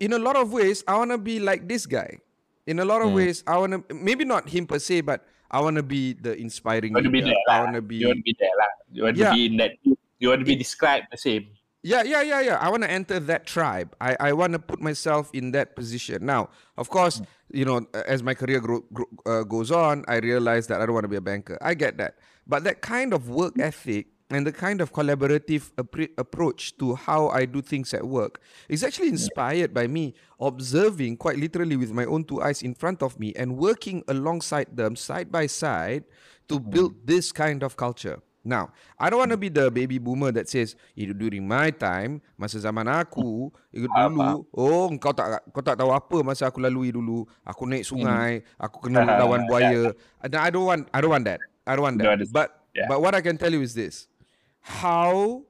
in 0.00 0.12
a 0.16 0.20
lot 0.20 0.34
of 0.38 0.48
ways 0.52 0.80
I 0.88 0.96
want 0.96 1.12
to 1.12 1.20
be 1.20 1.38
like 1.42 1.68
this 1.68 1.84
guy 1.84 2.18
in 2.64 2.80
a 2.80 2.86
lot 2.88 3.04
of 3.04 3.12
ways 3.12 3.44
I 3.44 3.60
want 3.60 3.76
to 3.76 3.78
maybe 3.92 4.24
not 4.24 4.48
him 4.48 4.64
per 4.64 4.80
se 4.80 5.04
but 5.04 5.28
I 5.52 5.60
want 5.60 5.76
to 5.76 5.84
be 5.86 6.16
the 6.16 6.34
inspiring 6.34 6.96
You 6.96 7.04
want 7.04 7.06
to 7.06 7.14
be 7.14 7.22
there 7.22 7.36
I 7.46 7.52
lah. 7.52 7.58
want 7.68 7.74
to 7.78 7.84
be 7.84 7.96
You 8.00 8.08
want 8.10 8.18
to 8.24 8.26
be 8.26 8.34
there 8.40 8.56
lah. 8.58 8.70
You 8.90 9.02
want 9.06 9.14
Yeah. 9.20 9.30
to 9.30 9.36
be 9.38 9.42
in 9.46 9.54
that. 9.62 9.72
You 10.18 10.32
want 10.32 10.40
to 10.42 10.48
be 10.48 10.56
described 10.56 11.12
the 11.14 11.20
same. 11.20 11.52
Yeah, 11.84 12.02
yeah, 12.02 12.22
yeah, 12.22 12.40
yeah. 12.40 12.56
I 12.56 12.70
want 12.70 12.82
to 12.82 12.90
enter 12.90 13.20
that 13.20 13.44
tribe. 13.46 13.94
I, 14.00 14.16
I 14.18 14.32
want 14.32 14.54
to 14.54 14.58
put 14.58 14.80
myself 14.80 15.28
in 15.34 15.52
that 15.52 15.76
position. 15.76 16.24
Now, 16.24 16.48
of 16.78 16.88
course, 16.88 17.20
you 17.52 17.66
know, 17.66 17.86
as 18.08 18.22
my 18.22 18.32
career 18.32 18.58
grow, 18.60 18.80
grow, 18.90 19.04
uh, 19.26 19.42
goes 19.42 19.70
on, 19.70 20.02
I 20.08 20.16
realize 20.16 20.66
that 20.68 20.80
I 20.80 20.86
don't 20.86 20.94
want 20.94 21.04
to 21.04 21.08
be 21.08 21.16
a 21.16 21.20
banker. 21.20 21.58
I 21.60 21.74
get 21.74 21.98
that. 21.98 22.16
But 22.46 22.64
that 22.64 22.80
kind 22.80 23.12
of 23.12 23.28
work 23.28 23.58
ethic 23.60 24.06
and 24.30 24.46
the 24.46 24.52
kind 24.52 24.80
of 24.80 24.94
collaborative 24.94 25.72
appre- 25.76 26.08
approach 26.16 26.74
to 26.78 26.94
how 26.94 27.28
I 27.28 27.44
do 27.44 27.60
things 27.60 27.92
at 27.92 28.06
work 28.08 28.40
is 28.70 28.82
actually 28.82 29.08
inspired 29.08 29.74
by 29.74 29.86
me 29.86 30.14
observing 30.40 31.18
quite 31.18 31.36
literally 31.36 31.76
with 31.76 31.92
my 31.92 32.06
own 32.06 32.24
two 32.24 32.40
eyes 32.40 32.62
in 32.62 32.72
front 32.74 33.02
of 33.02 33.20
me 33.20 33.34
and 33.36 33.58
working 33.58 34.02
alongside 34.08 34.74
them 34.74 34.96
side 34.96 35.30
by 35.30 35.46
side 35.46 36.04
to 36.48 36.58
build 36.58 37.06
this 37.06 37.30
kind 37.30 37.62
of 37.62 37.76
culture. 37.76 38.22
Now, 38.44 38.76
I 39.00 39.08
don't 39.08 39.24
want 39.24 39.32
to 39.32 39.40
be 39.40 39.48
the 39.48 39.72
baby 39.72 39.96
boomer 39.96 40.28
that 40.36 40.52
says, 40.52 40.76
"Eh, 40.92 41.08
during 41.16 41.48
my 41.48 41.72
time, 41.72 42.20
masa 42.36 42.60
zaman 42.60 42.84
aku, 42.84 43.48
ikut 43.72 43.88
dulu, 43.88 44.44
oh 44.52 44.92
kau 45.00 45.16
tak 45.16 45.40
kau 45.48 45.64
tak 45.64 45.80
tahu 45.80 45.88
apa 45.88 46.20
masa 46.20 46.52
aku 46.52 46.60
lalui 46.60 46.92
dulu. 46.92 47.24
Aku 47.40 47.64
naik 47.64 47.88
sungai, 47.88 48.44
aku 48.60 48.84
kena 48.84 49.00
lawan 49.16 49.42
buaya. 49.48 49.96
And 50.20 50.36
I 50.36 50.52
don't 50.52 50.68
want 50.68 50.92
I 50.92 51.00
don't 51.00 51.08
want 51.08 51.24
that. 51.24 51.40
I 51.64 51.72
don't 51.72 51.88
want 51.88 51.96
that. 52.04 52.20
understand. 52.20 52.36
But 52.36 52.48
Yeah. 52.74 52.90
but 52.90 52.98
what 53.00 53.14
I 53.16 53.22
can 53.24 53.38
tell 53.40 53.54
you 53.54 53.62
is 53.64 53.72
this. 53.72 54.10
How 54.60 55.46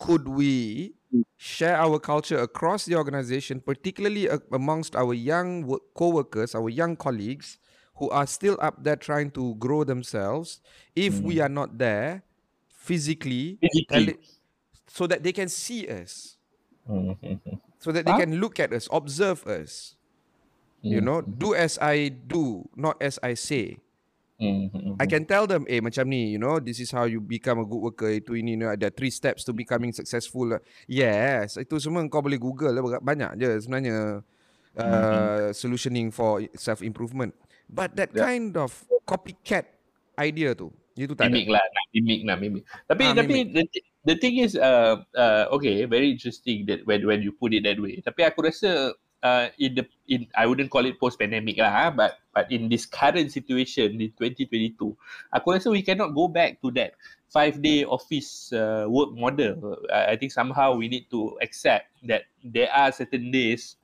could 0.00 0.26
we 0.26 0.96
share 1.38 1.76
our 1.78 2.00
culture 2.02 2.40
across 2.40 2.88
the 2.88 2.96
organization, 2.98 3.60
particularly 3.62 4.26
amongst 4.50 4.96
our 4.96 5.14
young 5.14 5.62
co-workers, 5.94 6.54
our 6.56 6.66
young 6.72 6.96
colleagues 6.98 7.60
who 8.00 8.10
are 8.10 8.26
still 8.26 8.58
up 8.58 8.82
there 8.82 8.96
trying 8.98 9.30
to 9.30 9.54
grow 9.62 9.84
themselves, 9.84 10.58
if 10.98 11.20
we 11.22 11.38
are 11.38 11.52
not 11.52 11.78
there 11.78 12.24
physically, 12.84 13.56
Physically. 13.64 14.20
so 14.86 15.08
that 15.08 15.24
they 15.24 15.32
can 15.32 15.48
see 15.48 15.88
us, 15.88 16.36
so 17.80 17.88
that 17.92 18.04
they 18.04 18.12
Huh? 18.12 18.20
can 18.20 18.36
look 18.44 18.60
at 18.60 18.72
us, 18.76 18.88
observe 18.92 19.40
us, 19.48 19.96
you 20.84 21.00
know, 21.00 21.24
do 21.24 21.56
as 21.56 21.80
I 21.80 22.12
do, 22.12 22.68
not 22.76 23.00
as 23.00 23.16
I 23.24 23.34
say. 23.34 23.80
Hmm. 24.36 24.68
I 25.00 25.06
can 25.06 25.24
tell 25.24 25.46
them, 25.48 25.64
eh 25.70 25.80
macam 25.80 26.06
ni, 26.10 26.34
you 26.36 26.40
know, 26.42 26.60
this 26.60 26.78
is 26.78 26.90
how 26.92 27.06
you 27.08 27.18
become 27.22 27.58
a 27.62 27.66
good 27.66 27.80
worker. 27.80 28.10
Itu 28.12 28.34
ini, 28.36 28.54
you 28.54 28.60
know, 28.60 28.70
ada 28.70 28.90
three 28.92 29.10
steps 29.10 29.42
to 29.48 29.54
becoming 29.56 29.90
successful. 29.94 30.58
Yes, 30.86 31.56
itu 31.56 31.78
semua 31.80 32.04
kau 32.10 32.20
boleh 32.20 32.36
Google 32.38 32.74
lah. 32.76 32.82
Banyak 33.02 33.38
je 33.40 33.48
sebenarnya 33.64 34.20
uh, 34.76 35.50
solutioning 35.54 36.10
for 36.14 36.42
self 36.58 36.82
improvement. 36.82 37.32
But 37.70 37.96
that 37.96 38.12
Yeah. 38.14 38.26
kind 38.28 38.54
of 38.58 38.74
copycat 39.08 39.66
idea 40.18 40.54
tu, 40.54 40.70
itu 40.94 41.14
tak 41.18 41.26
mimik 41.26 41.50
ada. 41.50 41.54
lah 41.58 41.64
nak 41.74 41.86
mimik 41.90 42.20
nak 42.22 42.38
mimik 42.38 42.64
tapi 42.86 43.02
Ah, 43.10 43.14
tapi 43.18 43.36
the, 43.50 43.62
thi- 43.66 43.86
the 44.06 44.14
thing 44.14 44.38
is 44.38 44.54
uh, 44.54 45.02
uh, 45.18 45.50
okay 45.50 45.82
very 45.90 46.14
interesting 46.14 46.62
that 46.70 46.86
when 46.86 47.02
when 47.02 47.18
you 47.24 47.34
put 47.34 47.50
it 47.50 47.66
that 47.66 47.80
way. 47.82 47.98
Tapi 48.04 48.22
aku 48.22 48.46
rasa 48.46 48.94
uh, 49.24 49.46
in 49.58 49.74
the 49.74 49.84
in 50.06 50.30
I 50.36 50.46
wouldn't 50.46 50.70
call 50.70 50.86
it 50.86 51.00
post 51.02 51.18
pandemic 51.18 51.58
lah 51.58 51.72
ah, 51.72 51.90
but 51.90 52.22
but 52.30 52.46
in 52.52 52.70
this 52.70 52.86
current 52.86 53.32
situation 53.34 53.98
in 53.98 54.14
2022 54.20 54.76
aku 55.34 55.46
rasa 55.50 55.72
we 55.72 55.82
cannot 55.82 56.14
go 56.14 56.30
back 56.30 56.62
to 56.62 56.70
that 56.78 56.94
five 57.26 57.58
day 57.58 57.82
office 57.82 58.54
uh, 58.54 58.86
work 58.86 59.10
model. 59.18 59.80
Uh, 59.90 60.06
I 60.06 60.14
think 60.14 60.30
somehow 60.30 60.78
we 60.78 60.86
need 60.86 61.10
to 61.10 61.34
accept 61.42 61.90
that 62.06 62.30
there 62.44 62.70
are 62.70 62.94
certain 62.94 63.34
days 63.34 63.74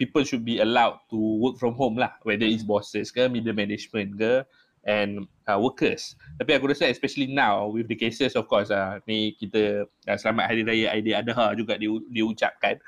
people 0.00 0.24
should 0.24 0.42
be 0.42 0.58
allowed 0.58 0.98
to 1.12 1.18
work 1.38 1.60
from 1.60 1.76
home 1.76 2.00
lah 2.00 2.16
whether 2.24 2.48
it's 2.48 2.64
bosses 2.64 3.12
ke 3.12 3.28
middle 3.28 3.52
management 3.52 4.16
ke 4.16 4.42
and 4.84 5.28
uh, 5.48 5.58
workers. 5.60 6.16
Tapi 6.40 6.56
aku 6.56 6.72
rasa 6.72 6.88
especially 6.88 7.28
now 7.28 7.68
with 7.68 7.88
the 7.88 7.98
cases 7.98 8.32
of 8.32 8.48
course 8.48 8.72
uh, 8.72 9.00
ni 9.04 9.36
kita 9.36 9.84
uh, 9.84 10.16
selamat 10.16 10.48
hari 10.48 10.62
raya 10.64 10.86
Aidiladha 10.96 11.52
juga 11.52 11.76
diu- 11.76 12.06
diucapkan 12.08 12.80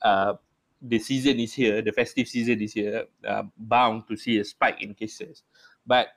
uh, 0.00 0.32
the 0.80 0.96
season 0.96 1.36
is 1.40 1.52
here 1.52 1.84
the 1.84 1.92
festive 1.92 2.28
season 2.28 2.60
is 2.60 2.72
here 2.72 3.04
uh, 3.28 3.44
bound 3.68 4.08
to 4.08 4.16
see 4.16 4.40
a 4.40 4.44
spike 4.44 4.80
in 4.80 4.96
cases. 4.96 5.44
But 5.84 6.16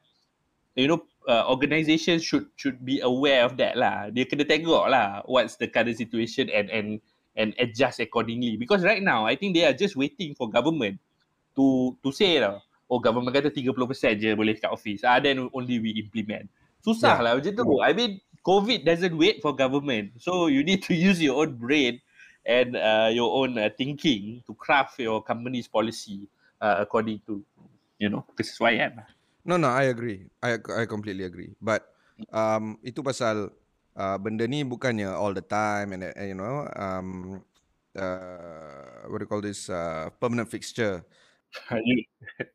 you 0.80 0.88
know 0.88 1.04
uh, 1.28 1.44
organizations 1.52 2.24
should 2.24 2.48
should 2.56 2.88
be 2.88 3.04
aware 3.04 3.44
of 3.44 3.60
that 3.60 3.76
lah. 3.76 4.08
Dia 4.08 4.24
kena 4.24 4.48
tengok 4.48 4.88
lah 4.88 5.28
what's 5.28 5.60
the 5.60 5.68
current 5.68 6.00
situation 6.00 6.48
and 6.48 6.72
and 6.72 7.04
and 7.36 7.52
adjust 7.60 8.00
accordingly. 8.00 8.56
Because 8.56 8.82
right 8.88 9.04
now 9.04 9.28
i 9.28 9.36
think 9.36 9.54
they 9.54 9.68
are 9.68 9.76
just 9.76 10.00
waiting 10.00 10.32
for 10.40 10.48
government 10.48 11.04
to 11.58 11.98
to 12.00 12.16
say 12.16 12.40
lah 12.40 12.64
oh 12.88 13.00
government 13.00 13.36
kata 13.36 13.52
30% 13.52 13.76
je 14.18 14.30
boleh 14.34 14.56
kat 14.58 14.72
office 14.72 15.04
ah 15.04 15.20
then 15.20 15.48
only 15.52 15.78
we 15.80 15.92
implement 16.00 16.48
susah 16.82 17.20
Yeah. 17.20 17.24
lah 17.24 17.32
macam 17.38 17.52
tu 17.54 17.80
i 17.84 17.92
mean 17.92 18.12
covid 18.42 18.88
doesn't 18.88 19.16
wait 19.20 19.44
for 19.44 19.52
government 19.52 20.16
so 20.20 20.48
you 20.48 20.64
need 20.64 20.80
to 20.84 20.96
use 21.10 21.20
your 21.20 21.36
own 21.40 21.56
brain 21.56 22.00
and 22.48 22.80
uh, 22.80 23.12
your 23.12 23.28
own 23.28 23.60
uh, 23.60 23.68
thinking 23.76 24.40
to 24.48 24.56
craft 24.56 24.96
your 25.04 25.20
company's 25.20 25.68
policy 25.68 26.26
uh, 26.64 26.80
according 26.80 27.20
to 27.28 27.44
you 28.00 28.08
know 28.08 28.24
kesesuaian 28.36 29.04
lah 29.04 29.10
No, 29.48 29.56
no, 29.56 29.72
I 29.72 29.88
agree. 29.88 30.28
I 30.44 30.60
I 30.60 30.84
completely 30.84 31.24
agree. 31.24 31.56
But 31.64 31.88
um, 32.36 32.76
itu 32.84 33.00
pasal 33.00 33.56
uh, 33.96 34.18
benda 34.20 34.44
ni 34.44 34.68
bukannya 34.68 35.08
all 35.08 35.32
the 35.32 35.40
time 35.40 35.96
and, 35.96 36.04
uh, 36.04 36.12
you 36.20 36.36
know 36.36 36.68
um, 36.76 37.40
uh, 37.96 39.08
what 39.08 39.20
do 39.20 39.24
you 39.24 39.32
call 39.32 39.40
this 39.40 39.72
uh, 39.72 40.12
permanent 40.20 40.52
fixture. 40.52 41.08
you 41.88 41.98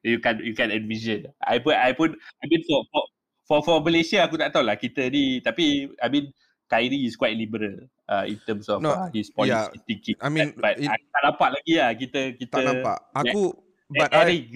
you 0.03 0.17
can 0.21 0.39
you 0.45 0.55
can 0.55 0.71
envision. 0.71 1.31
I 1.43 1.59
pun 1.59 1.75
I 1.75 1.93
pun 1.93 2.15
I 2.15 2.45
mean 2.49 2.63
for 2.69 2.85
for 2.93 3.03
for, 3.49 3.59
for 3.65 3.77
Malaysia 3.83 4.23
aku 4.25 4.39
tak 4.39 4.55
tahu 4.55 4.65
lah 4.65 4.79
kita 4.79 5.11
ni 5.11 5.43
tapi 5.43 5.91
I 6.01 6.09
mean 6.09 6.31
Kyrie 6.73 7.05
is 7.05 7.21
quite 7.21 7.37
liberal 7.37 7.85
uh, 8.09 8.25
in 8.25 8.41
terms 8.49 8.65
of 8.73 8.81
No, 8.81 8.97
uh, 8.97 9.13
his 9.13 9.29
policy 9.29 9.53
yeah. 9.53 9.69
thinking. 9.85 10.17
I 10.25 10.29
mean, 10.33 10.57
but 10.57 10.81
it- 10.81 10.89
I 10.89 10.97
tak 10.97 11.23
nampak 11.29 11.49
lagi 11.61 11.73
lah 11.77 11.91
kita 11.93 12.21
kita 12.41 12.55
Tak 12.57 12.65
nampak. 12.65 12.97
Aku 13.13 13.53
but 13.93 14.09
but 14.09 14.11
I 14.17 14.49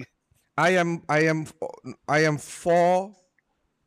I 0.57 0.69
am 0.81 0.89
I 1.05 1.21
am 1.29 1.45
I 2.09 2.25
am 2.25 2.41
for 2.41 3.13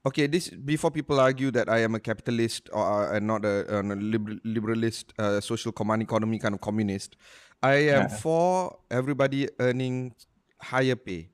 okay 0.06 0.30
this 0.30 0.54
before 0.54 0.94
people 0.94 1.18
argue 1.18 1.50
that 1.50 1.66
I 1.66 1.82
am 1.82 1.98
a 1.98 2.02
capitalist 2.02 2.70
or 2.70 2.86
uh, 2.86 3.16
and 3.18 3.26
not 3.26 3.42
a, 3.42 3.66
a 3.66 3.82
liber- 3.82 4.38
liberalist 4.46 5.10
uh, 5.18 5.42
social 5.42 5.74
command 5.74 6.00
economy 6.06 6.38
kind 6.38 6.54
of 6.54 6.62
communist 6.62 7.18
I 7.60 7.90
am 7.92 8.06
Yeah. 8.06 8.22
for 8.22 8.78
everybody 8.94 9.50
earning 9.58 10.14
higher 10.60 10.96
pay 10.96 11.28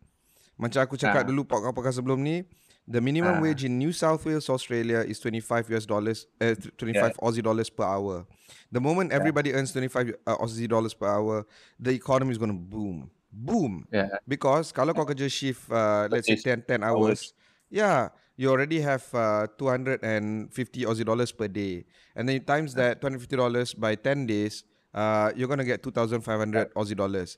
macam 0.56 0.80
aku 0.80 0.96
cakap 0.96 1.22
Ah. 1.22 1.28
dulu 1.28 1.44
podcast-podcast 1.44 2.00
sebelum 2.00 2.22
ni 2.22 2.46
The 2.86 3.02
minimum 3.02 3.42
Ah. 3.42 3.42
wage 3.42 3.66
in 3.66 3.82
New 3.82 3.90
South 3.90 4.22
Wales, 4.22 4.46
Australia 4.46 5.02
is 5.02 5.18
25 5.18 5.66
US 5.74 5.82
dollars, 5.90 6.30
uh, 6.38 6.54
25 6.78 7.18
Aussie 7.18 7.42
dollars 7.42 7.66
per 7.66 7.82
hour. 7.82 8.22
The 8.70 8.78
moment 8.78 9.10
everybody 9.10 9.50
earns 9.50 9.74
25 9.74 10.14
uh, 10.22 10.38
Aussie 10.38 10.70
dollars 10.70 10.94
per 10.94 11.10
hour, 11.10 11.42
the 11.82 11.90
economy 11.90 12.30
is 12.30 12.38
going 12.38 12.54
to 12.54 12.56
boom. 12.56 13.10
Boom. 13.34 13.90
Yeah. 13.90 14.22
Because 14.22 14.70
kalau 14.70 14.94
kau 14.94 15.02
kerja 15.02 15.26
shift, 15.26 15.66
uh, 15.66 16.06
let's 16.06 16.30
say 16.30 16.38
Berapa 16.38 16.62
10, 16.62 16.78
10 16.78 16.86
hours, 16.86 17.34
yeah, 17.74 18.14
you 18.38 18.54
already 18.54 18.78
have 18.78 19.02
uh, 19.18 19.50
250 19.58 20.86
Aussie 20.86 21.02
dollars 21.02 21.34
per 21.34 21.50
day. 21.50 21.90
And 22.14 22.30
then 22.30 22.38
you 22.38 22.44
times 22.46 22.78
that 22.78 23.02
250 23.02 23.34
dollars 23.34 23.74
by 23.74 23.98
10 23.98 24.30
days, 24.30 24.62
uh, 24.94 25.34
you're 25.34 25.50
going 25.50 25.58
to 25.58 25.66
get 25.66 25.82
2,500 25.82 26.70
Aussie 26.78 26.94
dollars. 26.94 27.34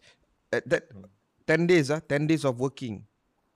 At 0.53 0.69
that 0.69 0.93
10 1.49 1.65
days, 1.67 1.89
ah, 1.91 2.01
10 2.05 2.29
days 2.29 2.45
of 2.45 2.61
working 2.61 3.03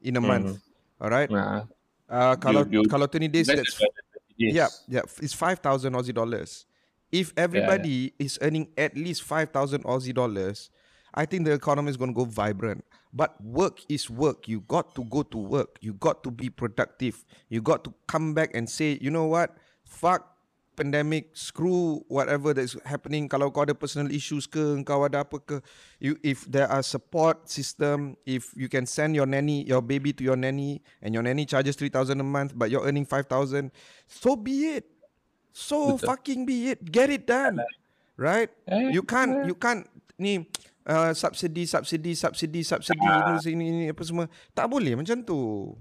in 0.01 0.17
a 0.17 0.21
month. 0.21 0.59
All 1.01 1.13
right. 1.13 1.29
Ah. 1.31 1.69
Uh, 2.09 2.35
kalau 2.41 2.65
you- 2.65 2.89
kalau 2.89 3.05
20 3.05 3.29
days, 3.29 3.47
That's 3.47 3.61
that's 3.77 3.81
yes. 4.41 4.53
yeah, 4.57 4.71
yeah, 4.89 5.05
it's 5.21 5.37
5,000 5.37 5.93
Aussie 5.93 6.13
dollars. 6.17 6.65
If 7.13 7.37
everybody 7.37 8.17
is 8.17 8.41
earning 8.41 8.73
at 8.81 8.97
least 8.97 9.23
5,000 9.29 9.85
Aussie 9.85 10.17
dollars, 10.17 10.73
I 11.13 11.29
think 11.29 11.45
the 11.45 11.53
economy 11.53 11.93
is 11.93 12.01
going 12.01 12.09
to 12.13 12.17
go 12.17 12.25
vibrant. 12.25 12.85
But 13.13 13.37
work 13.45 13.85
is 13.93 14.09
work. 14.09 14.49
You 14.49 14.65
got 14.65 14.97
to 14.97 15.05
go 15.05 15.21
to 15.21 15.37
work. 15.37 15.77
You 15.85 15.93
got 15.93 16.25
to 16.25 16.31
be 16.33 16.49
productive. 16.49 17.21
You 17.53 17.61
got 17.61 17.85
to 17.85 17.93
come 18.09 18.33
back 18.33 18.57
and 18.57 18.65
say, 18.65 18.97
you 18.97 19.13
know 19.13 19.29
what? 19.29 19.53
Fuck 19.85 20.32
pandemic, 20.75 21.31
screw 21.37 22.01
whatever 22.09 22.53
that's 22.57 22.77
happening. 22.85 23.29
Kalau 23.29 23.53
kau 23.53 23.63
ada 23.63 23.77
personal 23.77 24.09
issues 24.11 24.49
ke, 24.49 24.61
kau 24.83 25.05
ada 25.05 25.23
apa 25.23 25.37
ke, 25.39 25.57
you, 26.01 26.17
if 26.25 26.49
there 26.49 26.67
are 26.67 26.81
support 26.81 27.45
system, 27.47 28.17
if 28.25 28.51
you 28.57 28.67
can 28.69 28.89
send 28.89 29.13
your 29.15 29.29
nanny, 29.29 29.63
your 29.69 29.81
baby 29.85 30.13
to 30.17 30.25
your 30.25 30.37
nanny, 30.37 30.81
and 31.05 31.13
your 31.13 31.23
nanny 31.23 31.45
charges 31.45 31.77
3,000 31.77 32.19
a 32.19 32.25
month, 32.25 32.53
but 32.57 32.73
you're 32.73 32.85
earning 32.85 33.05
5,000, 33.05 33.71
so 34.09 34.35
be 34.35 34.81
it. 34.81 34.89
So 35.53 36.01
Betul. 36.01 36.09
fucking 36.09 36.41
be 36.49 36.73
it. 36.73 36.81
Get 36.89 37.13
it 37.13 37.29
done. 37.29 37.61
Right? 38.17 38.49
Eh, 38.65 38.93
You 38.97 39.05
can't, 39.05 39.45
you 39.45 39.53
can't, 39.57 39.85
ni, 40.17 40.49
uh, 40.89 41.13
subsidi, 41.13 41.69
subsidi, 41.69 42.17
subsidi, 42.17 42.65
subsidi, 42.65 43.05
Ah. 43.05 43.37
ini, 43.45 43.53
ini, 43.53 43.65
ini, 43.69 43.87
apa 43.93 44.01
semua. 44.05 44.27
Tak 44.57 44.67
boleh 44.73 44.97
macam 44.97 45.21
tu. 45.21 45.73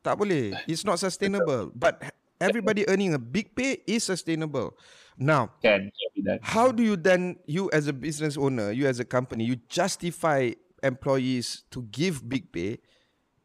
Tak 0.00 0.16
boleh. 0.16 0.56
It's 0.64 0.82
not 0.82 0.96
sustainable. 0.96 1.68
But 1.76 2.00
everybody 2.40 2.88
earning 2.88 3.14
a 3.14 3.18
big 3.18 3.54
pay 3.54 3.84
is 3.86 4.04
sustainable. 4.04 4.74
Now, 5.20 5.52
Can, 5.60 5.92
how 6.40 6.72
do 6.72 6.82
you 6.82 6.96
then, 6.96 7.36
you 7.44 7.68
as 7.72 7.86
a 7.86 7.92
business 7.92 8.40
owner, 8.40 8.72
you 8.72 8.88
as 8.88 8.98
a 9.00 9.04
company, 9.04 9.44
you 9.44 9.56
justify 9.68 10.52
employees 10.82 11.64
to 11.70 11.84
give 11.92 12.26
big 12.26 12.50
pay? 12.50 12.80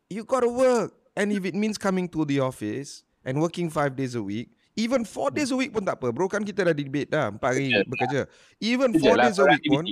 You 0.10 0.24
got 0.24 0.42
to 0.42 0.50
work. 0.50 0.96
And 1.16 1.32
if 1.32 1.44
it 1.44 1.56
means 1.56 1.78
coming 1.78 2.08
to 2.16 2.24
the 2.24 2.40
office 2.40 3.04
and 3.24 3.42
working 3.42 3.70
five 3.70 3.96
days 3.96 4.16
a 4.16 4.24
week, 4.24 4.56
even 4.76 5.04
four 5.04 5.32
days 5.32 5.52
a 5.52 5.56
week 5.56 5.72
pun 5.72 5.84
tak 5.88 6.00
apa. 6.00 6.12
Bro, 6.12 6.28
kan 6.28 6.44
kita 6.44 6.68
dah 6.68 6.76
debate 6.76 7.12
dah. 7.12 7.32
Empat 7.32 7.56
hari 7.56 7.72
Betul. 7.72 7.88
bekerja. 7.92 8.22
Even 8.60 8.92
four 9.00 9.16
lah, 9.16 9.32
days 9.32 9.40
a 9.40 9.46
week 9.48 9.64
pun. 9.68 9.84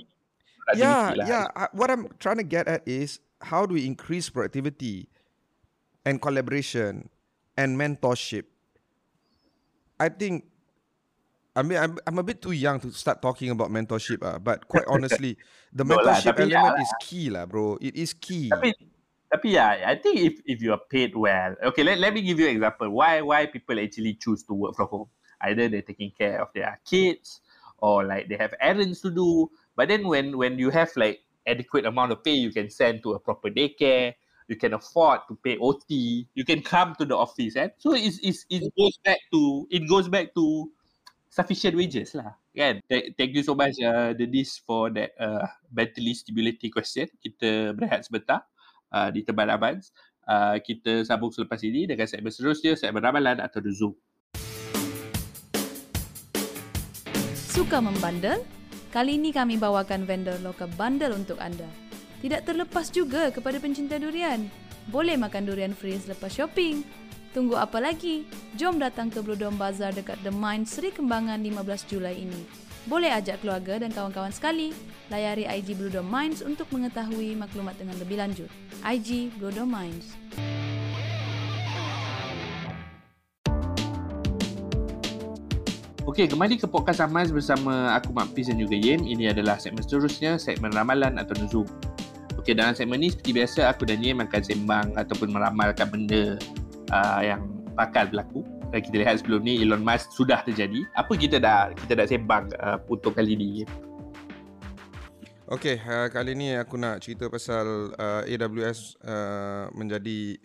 Yeah, 0.76 1.16
lah. 1.16 1.28
yeah. 1.28 1.46
I, 1.56 1.68
what 1.76 1.92
I'm 1.92 2.12
trying 2.20 2.40
to 2.40 2.48
get 2.48 2.68
at 2.68 2.84
is 2.88 3.20
how 3.40 3.68
do 3.68 3.76
we 3.76 3.88
increase 3.88 4.28
productivity 4.32 5.08
and 6.08 6.20
collaboration 6.20 7.12
and 7.56 7.76
mentorship? 7.76 8.48
I 10.00 10.10
think. 10.10 10.46
I 11.56 11.62
mean, 11.62 11.78
I'm, 11.78 12.00
I'm 12.08 12.18
a 12.18 12.24
bit 12.24 12.42
too 12.42 12.52
young 12.52 12.80
to 12.80 12.90
start 12.92 13.22
talking 13.22 13.52
about 13.52 13.70
mentorship, 13.70 14.26
ah. 14.26 14.40
but 14.40 14.68
quite 14.68 14.86
honestly, 14.90 15.38
the 15.72 15.86
No 15.86 16.02
lah, 16.02 16.18
mentorship 16.18 16.34
tapi 16.34 16.50
element 16.50 16.78
ya 16.78 16.82
is 16.82 16.94
key, 16.98 17.30
lah, 17.30 17.46
bro. 17.46 17.78
It 17.78 17.94
is 17.94 18.14
key. 18.18 18.50
Tapi 18.50 18.74
tapi 19.34 19.58
yeah, 19.58 19.82
I 19.86 19.98
think 19.98 20.22
if 20.22 20.42
if 20.46 20.62
you 20.62 20.74
are 20.74 20.82
paid 20.94 21.18
well, 21.18 21.58
okay, 21.74 21.82
let, 21.82 21.98
let 21.98 22.14
me 22.14 22.22
give 22.22 22.38
you 22.38 22.46
an 22.50 22.58
example. 22.58 22.90
Why 22.94 23.26
why 23.26 23.50
people 23.50 23.82
actually 23.82 24.14
choose 24.22 24.46
to 24.46 24.54
work 24.54 24.78
from 24.78 24.94
home? 24.94 25.10
Either 25.42 25.70
they're 25.70 25.82
taking 25.82 26.14
care 26.14 26.38
of 26.38 26.54
their 26.54 26.78
kids 26.86 27.42
or 27.82 28.06
like 28.06 28.30
they 28.30 28.38
have 28.38 28.54
errands 28.62 29.02
to 29.02 29.10
do. 29.10 29.50
But 29.76 29.90
then 29.90 30.06
when 30.06 30.38
when 30.38 30.62
you 30.62 30.70
have 30.70 30.94
like 30.94 31.26
adequate 31.50 31.90
amount 31.90 32.14
of 32.14 32.22
pay, 32.22 32.38
you 32.38 32.54
can 32.54 32.70
send 32.70 33.02
to 33.04 33.14
a 33.14 33.20
proper 33.20 33.50
daycare. 33.50 34.14
You 34.54 34.62
can 34.62 34.78
afford 34.78 35.26
to 35.26 35.34
pay 35.42 35.58
OT. 35.58 36.30
You 36.38 36.46
can 36.46 36.62
come 36.62 36.94
to 37.02 37.10
the 37.10 37.18
office, 37.18 37.58
and 37.58 37.74
so 37.82 37.98
it's, 37.98 38.22
it's 38.22 38.46
it 38.54 38.70
goes 38.78 38.94
back 39.02 39.18
to 39.34 39.66
it 39.74 39.90
goes 39.90 40.06
back 40.06 40.30
to 40.38 40.70
sufficient 41.26 41.74
wages 41.74 42.14
lah. 42.14 42.38
Kan? 42.54 42.86
Thank, 42.86 43.18
thank 43.18 43.32
you 43.34 43.42
so 43.42 43.58
much 43.58 43.74
uh, 43.82 44.14
Denise 44.14 44.62
for 44.62 44.94
that 44.94 45.18
uh, 45.18 45.50
mentally 45.74 46.14
stimulating 46.14 46.70
question. 46.70 47.10
Kita 47.18 47.74
berehat 47.74 48.06
sebentar 48.06 48.46
uh, 48.94 49.10
di 49.10 49.26
Tebal 49.26 49.50
Abans. 49.50 49.90
Uh, 50.30 50.62
kita 50.62 51.02
sambung 51.02 51.34
selepas 51.34 51.58
ini 51.66 51.90
dengan 51.90 52.06
segmen 52.06 52.30
seterusnya, 52.30 52.78
segmen 52.78 53.02
ramalan 53.02 53.42
atau 53.42 53.58
The 53.58 53.74
Zoom. 53.74 53.98
Suka 57.34 57.82
membandel? 57.82 58.46
Kali 58.94 59.18
ini 59.18 59.34
kami 59.34 59.58
bawakan 59.58 60.06
vendor 60.06 60.38
lokal 60.46 60.70
bandel 60.78 61.18
untuk 61.18 61.42
anda. 61.42 61.66
Tidak 62.24 62.48
terlepas 62.48 62.88
juga 62.88 63.36
kepada 63.36 63.60
pencinta 63.60 64.00
durian. 64.00 64.48
Boleh 64.88 65.20
makan 65.20 65.44
durian 65.44 65.76
free 65.76 66.00
selepas 66.00 66.32
shopping. 66.32 66.80
Tunggu 67.36 67.60
apa 67.60 67.84
lagi? 67.84 68.24
Jom 68.56 68.80
datang 68.80 69.12
ke 69.12 69.20
Blue 69.20 69.36
Dome 69.36 69.60
Bazaar 69.60 69.92
dekat 69.92 70.24
The 70.24 70.32
Mind 70.32 70.64
Seri 70.64 70.96
Kembangan 70.96 71.44
15 71.44 71.92
Julai 71.92 72.24
ini. 72.24 72.48
Boleh 72.88 73.12
ajak 73.12 73.44
keluarga 73.44 73.76
dan 73.76 73.92
kawan-kawan 73.92 74.32
sekali. 74.32 74.72
Layari 75.12 75.44
IG 75.44 75.76
Blue 75.76 75.92
Dome 75.92 76.08
Minds 76.08 76.40
untuk 76.40 76.72
mengetahui 76.72 77.36
maklumat 77.36 77.76
dengan 77.76 78.00
lebih 78.00 78.16
lanjut. 78.16 78.48
IG 78.88 79.36
Blue 79.36 79.52
Dome 79.52 79.76
Minds. 79.76 80.16
Okey, 86.08 86.32
kembali 86.32 86.56
ke 86.56 86.72
podcast 86.72 87.04
Amaz 87.04 87.36
bersama 87.36 87.92
aku 88.00 88.16
Mak 88.16 88.32
Fiz 88.32 88.48
dan 88.48 88.64
juga 88.64 88.80
Yem. 88.80 89.04
Ini 89.04 89.36
adalah 89.36 89.60
segmen 89.60 89.84
seterusnya, 89.84 90.40
segmen 90.40 90.72
ramalan 90.72 91.20
atau 91.20 91.36
Zoom. 91.52 91.93
Okey, 92.44 92.60
dalam 92.60 92.76
segmen 92.76 93.00
ni 93.00 93.08
seperti 93.08 93.40
biasa 93.40 93.72
aku 93.72 93.88
dan 93.88 94.04
Yem 94.04 94.20
akan 94.20 94.44
sembang 94.44 95.00
ataupun 95.00 95.32
meramalkan 95.32 95.88
benda 95.88 96.36
uh, 96.92 97.24
yang 97.24 97.40
bakal 97.72 98.04
berlaku. 98.12 98.44
Dan 98.68 98.84
kita 98.84 99.00
lihat 99.00 99.24
sebelum 99.24 99.48
ni 99.48 99.64
Elon 99.64 99.80
Musk 99.80 100.12
sudah 100.12 100.44
terjadi. 100.44 100.84
Apa 100.92 101.16
kita 101.16 101.40
dah 101.40 101.72
kita 101.72 101.96
dah 101.96 102.04
sembang 102.04 102.52
uh, 102.60 102.84
untuk 102.92 103.16
kali 103.16 103.40
ni? 103.40 103.64
Okay, 105.48 105.80
uh, 105.88 106.12
kali 106.12 106.36
ni 106.36 106.52
aku 106.52 106.76
nak 106.76 107.00
cerita 107.00 107.32
pasal 107.32 107.96
uh, 107.96 108.28
AWS 108.28 109.00
uh, 109.08 109.72
menjadi 109.72 110.36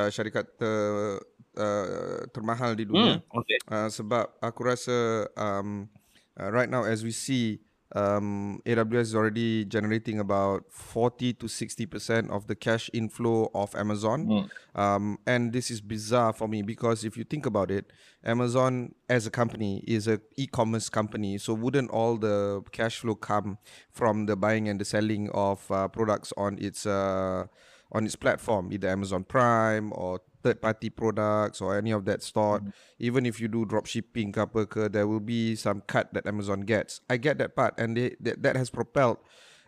uh, 0.00 0.08
syarikat 0.08 0.48
ter, 0.56 1.20
uh, 1.60 2.24
termahal 2.32 2.72
di 2.72 2.88
dunia. 2.88 3.20
Hmm, 3.20 3.36
okey. 3.44 3.58
Uh, 3.68 3.92
sebab 3.92 4.32
aku 4.40 4.64
rasa 4.64 5.28
um, 5.36 5.92
uh, 6.40 6.48
right 6.48 6.72
now 6.72 6.88
as 6.88 7.04
we 7.04 7.12
see 7.12 7.60
um, 7.94 8.60
AWS 8.66 9.00
is 9.00 9.14
already 9.14 9.64
generating 9.64 10.18
about 10.18 10.64
40 10.68 11.34
to 11.34 11.46
60% 11.46 12.28
of 12.30 12.48
the 12.48 12.56
cash 12.56 12.90
inflow 12.92 13.50
of 13.54 13.74
Amazon. 13.76 14.26
Hmm. 14.26 14.80
Um, 14.80 15.18
and 15.26 15.52
this 15.52 15.70
is 15.70 15.80
bizarre 15.80 16.32
for 16.32 16.48
me 16.48 16.62
because 16.62 17.04
if 17.04 17.16
you 17.16 17.22
think 17.22 17.46
about 17.46 17.70
it, 17.70 17.92
Amazon 18.24 18.94
as 19.08 19.26
a 19.26 19.30
company 19.30 19.84
is 19.86 20.08
an 20.08 20.20
e 20.36 20.48
commerce 20.48 20.88
company. 20.88 21.38
So 21.38 21.54
wouldn't 21.54 21.90
all 21.90 22.16
the 22.16 22.62
cash 22.72 22.98
flow 22.98 23.14
come 23.14 23.58
from 23.92 24.26
the 24.26 24.34
buying 24.34 24.68
and 24.68 24.80
the 24.80 24.84
selling 24.84 25.30
of 25.30 25.70
uh, 25.70 25.86
products 25.86 26.32
on 26.36 26.58
its 26.58 26.86
uh, 26.86 27.46
on 27.92 28.04
its 28.04 28.16
platform, 28.16 28.72
either 28.72 28.88
Amazon 28.88 29.22
Prime 29.22 29.92
or 29.94 30.20
third-party 30.44 30.92
products 30.92 31.64
or 31.64 31.72
any 31.80 31.90
of 31.90 32.04
that 32.04 32.22
sort. 32.22 32.62
Even 33.00 33.24
if 33.24 33.40
you 33.40 33.48
do 33.48 33.64
drop 33.64 33.88
shipping 33.88 34.28
ke 34.28 34.44
apa 34.44 34.68
ke, 34.68 34.92
there 34.92 35.08
will 35.08 35.24
be 35.24 35.56
some 35.56 35.80
cut 35.88 36.12
that 36.12 36.28
Amazon 36.28 36.68
gets. 36.68 37.00
I 37.08 37.16
get 37.16 37.40
that 37.40 37.56
part, 37.56 37.72
and 37.80 37.96
they, 37.96 38.20
that, 38.20 38.44
that 38.44 38.54
has 38.60 38.68
propelled 38.68 39.16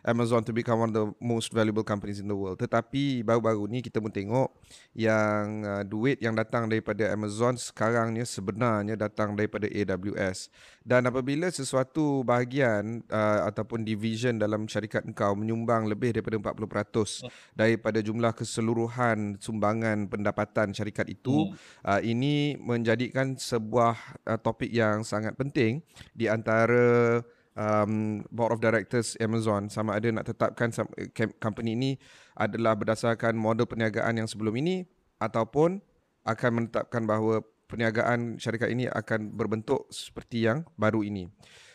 Amazon 0.05 0.45
to 0.45 0.53
become 0.53 0.83
one 0.83 0.91
of 0.91 0.95
the 0.95 1.07
most 1.17 1.49
valuable 1.49 1.81
companies 1.83 2.21
in 2.21 2.29
the 2.29 2.37
world. 2.37 2.61
Tetapi 2.61 3.25
baru-baru 3.25 3.65
ni 3.65 3.79
kita 3.81 3.97
pun 3.97 4.13
tengok 4.13 4.53
yang 4.93 5.65
uh, 5.65 5.83
duit 5.83 6.21
yang 6.21 6.37
datang 6.37 6.69
daripada 6.69 7.09
Amazon 7.09 7.57
sekarang 7.57 8.13
ni 8.13 8.21
sebenarnya 8.21 8.93
datang 8.93 9.33
daripada 9.33 9.65
AWS. 9.65 10.53
Dan 10.85 11.09
apabila 11.09 11.51
sesuatu 11.51 12.23
bahagian 12.23 13.03
uh, 13.11 13.49
ataupun 13.49 13.83
division 13.83 14.39
dalam 14.39 14.69
syarikat 14.69 15.03
engkau 15.03 15.35
menyumbang 15.35 15.89
lebih 15.89 16.15
daripada 16.15 16.39
40% 16.39 17.27
daripada 17.57 17.99
jumlah 17.99 18.31
keseluruhan 18.31 19.41
sumbangan 19.41 20.07
pendapatan 20.07 20.71
syarikat 20.71 21.11
itu, 21.11 21.51
uh, 21.83 21.99
ini 21.99 22.55
menjadikan 22.59 23.35
sebuah 23.35 24.23
uh, 24.23 24.39
topik 24.39 24.71
yang 24.71 25.03
sangat 25.03 25.35
penting 25.35 25.83
di 26.15 26.31
antara 26.31 27.19
um, 27.57 28.21
board 28.29 28.53
of 28.53 28.61
directors 28.61 29.17
Amazon 29.17 29.67
sama 29.67 29.97
ada 29.97 30.07
nak 30.13 30.29
tetapkan 30.29 30.69
eh, 30.95 31.09
company 31.41 31.73
ini 31.73 31.91
adalah 32.37 32.77
berdasarkan 32.77 33.33
model 33.33 33.65
perniagaan 33.65 34.21
yang 34.21 34.29
sebelum 34.29 34.53
ini 34.55 34.85
ataupun 35.17 35.81
akan 36.23 36.49
menetapkan 36.53 37.03
bahawa 37.03 37.41
perniagaan 37.67 38.37
syarikat 38.37 38.69
ini 38.71 38.85
akan 38.87 39.33
berbentuk 39.33 39.89
seperti 39.89 40.45
yang 40.47 40.63
baru 40.77 41.01
ini. 41.03 41.27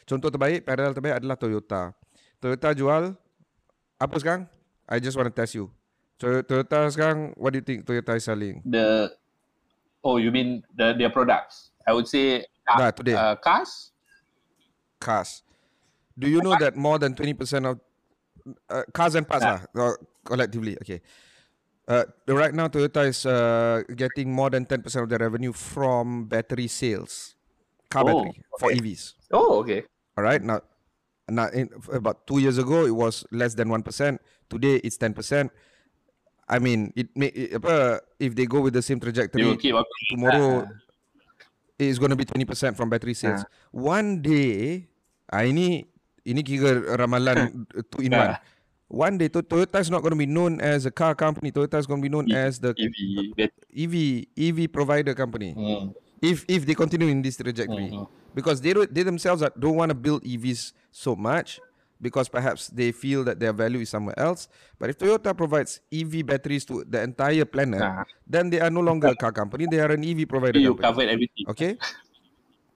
Contoh 0.09 0.31
terbaik, 0.31 0.65
parallel 0.65 0.95
terbaik 0.95 1.21
adalah 1.21 1.37
Toyota. 1.37 1.93
Toyota 2.39 2.73
jual 2.73 3.13
apa 3.99 4.17
sekarang? 4.17 4.49
I 4.89 4.99
just 4.99 5.19
want 5.19 5.29
to 5.29 5.35
test 5.35 5.55
you. 5.59 5.69
Toy- 6.17 6.43
Toyota 6.47 6.87
sekarang, 6.89 7.35
what 7.35 7.53
do 7.53 7.59
you 7.61 7.67
think 7.67 7.83
Toyota 7.85 8.15
is 8.15 8.25
selling? 8.25 8.63
The 8.63 9.11
Oh, 10.03 10.19
you 10.19 10.35
mean 10.35 10.67
the 10.75 10.99
their 10.99 11.15
products? 11.15 11.71
I 11.87 11.95
would 11.95 12.11
say 12.11 12.43
Nah, 12.67 12.91
today. 12.91 13.15
uh, 13.15 13.39
cars. 13.39 13.95
cars. 14.99 15.43
Do 16.19 16.29
you 16.29 16.41
know 16.41 16.57
that 16.57 16.77
more 16.77 16.99
than 16.99 17.15
20% 17.15 17.67
of 17.67 17.81
uh, 18.69 18.83
cars 18.93 19.15
and 19.15 19.27
parts 19.27 19.45
Yeah. 19.45 19.65
uh, 19.75 19.95
collectively? 20.25 20.77
Okay. 20.83 21.01
Uh, 21.89 22.05
right 22.29 22.55
now, 22.55 22.69
Toyota 22.69 23.07
is 23.09 23.27
uh, 23.27 23.83
getting 23.97 24.33
more 24.33 24.51
than 24.51 24.67
10% 24.67 25.03
of 25.03 25.09
their 25.09 25.19
revenue 25.19 25.53
from 25.53 26.27
battery 26.27 26.69
sales, 26.69 27.35
car 27.91 28.03
Oh, 28.03 28.07
battery 28.07 28.43
for 28.59 28.71
okay. 28.71 28.79
EVs. 28.79 29.15
Oh, 29.33 29.59
okay. 29.61 29.85
All 30.17 30.25
right. 30.25 30.41
Now, 30.43 30.61
now 31.29 31.49
in, 31.49 31.71
about 31.93 32.27
two 32.27 32.39
years 32.39 32.59
ago, 32.59 32.87
it 32.87 32.95
was 32.95 33.25
less 33.33 33.55
than 33.55 33.69
1%. 33.69 34.19
Today, 34.49 34.77
it's 34.85 34.97
10%. 34.97 35.51
I 36.49 36.59
mean, 36.59 36.93
it 36.95 37.09
may, 37.17 37.29
it, 37.29 37.55
apa, 37.55 38.01
if 38.21 38.35
they 38.35 38.47
go 38.47 38.61
with 38.61 38.75
the 38.75 38.83
same 38.83 39.01
trajectory, 39.01 39.57
tomorrow 40.11 40.69
it's 41.79 41.99
going 41.99 42.11
to 42.11 42.17
be 42.17 42.25
20% 42.25 42.77
from 42.77 42.91
battery 42.91 43.15
sales. 43.15 43.45
One 43.71 44.21
day, 44.23 44.89
ah, 45.33 45.43
ini 45.43 45.87
ini 46.27 46.43
kira 46.43 46.97
ramalan 46.97 47.67
two 47.91 48.03
in 48.03 48.13
one. 48.15 48.37
One 48.93 49.17
day, 49.17 49.29
to- 49.33 49.41
Toyota 49.43 49.81
is 49.81 49.89
not 49.89 50.03
going 50.05 50.13
to 50.13 50.21
be 50.21 50.27
known 50.29 50.61
as 50.61 50.85
a 50.85 50.91
car 50.93 51.15
company. 51.17 51.49
Toyota 51.51 51.79
is 51.81 51.87
going 51.89 52.01
to 52.01 52.05
be 52.05 52.13
known 52.13 52.29
E- 52.29 52.37
as 52.37 52.61
the 52.61 52.77
EV. 52.77 53.49
EV 53.73 53.95
EV 54.37 54.69
provider 54.69 55.15
company. 55.17 55.55
Mm, 55.57 55.95
If 56.23 56.45
if 56.47 56.67
they 56.69 56.75
continue 56.77 57.09
in 57.09 57.19
this 57.25 57.35
trajectory, 57.41 57.91
Mhm. 57.91 58.07
because 58.37 58.61
they 58.63 58.71
they 58.93 59.03
themselves 59.03 59.41
are, 59.43 59.51
don't 59.59 59.75
want 59.81 59.91
to 59.91 59.97
build 59.99 60.23
EVs 60.23 60.71
so 60.95 61.17
much 61.17 61.59
because 61.99 62.29
perhaps 62.31 62.69
they 62.71 62.93
feel 62.93 63.25
that 63.27 63.41
their 63.43 63.51
value 63.57 63.81
is 63.83 63.89
somewhere 63.91 64.15
else. 64.21 64.47
But 64.79 64.93
if 64.95 65.01
Toyota 65.03 65.35
provides 65.35 65.81
EV 65.91 66.23
batteries 66.23 66.63
to 66.71 66.85
the 66.87 67.01
entire 67.03 67.49
planet, 67.49 67.81
Ah. 67.83 68.05
then 68.29 68.53
they 68.55 68.61
are 68.63 68.71
no 68.71 68.85
longer 68.85 69.09
a 69.11 69.17
car 69.19 69.33
company. 69.35 69.67
They 69.67 69.81
are 69.83 69.91
an 69.91 70.05
EV 70.05 70.29
provider 70.29 70.61
You 70.63 70.77
company. 70.79 70.85
covered 70.87 71.09
everything. 71.11 71.49
Okay. 71.51 71.73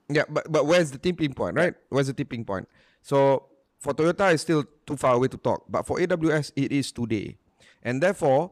Yeah, 0.09 0.25
but 0.27 0.49
but 0.51 0.65
where's 0.65 0.91
the 0.91 0.97
tipping 0.99 1.31
point, 1.37 1.55
right? 1.55 1.75
Where's 1.87 2.07
the 2.09 2.17
tipping 2.17 2.43
point? 2.43 2.67
So 3.01 3.45
for 3.79 3.93
Toyota, 3.93 4.33
it's 4.33 4.43
still 4.43 4.63
too 4.85 4.97
far 4.97 5.15
away 5.15 5.27
to 5.29 5.37
talk. 5.37 5.63
But 5.69 5.85
for 5.85 5.97
AWS, 5.97 6.51
it 6.55 6.71
is 6.71 6.91
today, 6.91 7.37
and 7.83 8.01
therefore, 8.01 8.51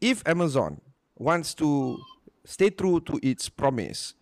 if 0.00 0.22
Amazon 0.26 0.80
wants 1.16 1.54
to 1.54 1.98
stay 2.44 2.70
true 2.70 3.00
to 3.00 3.18
its 3.22 3.48
promise 3.48 4.14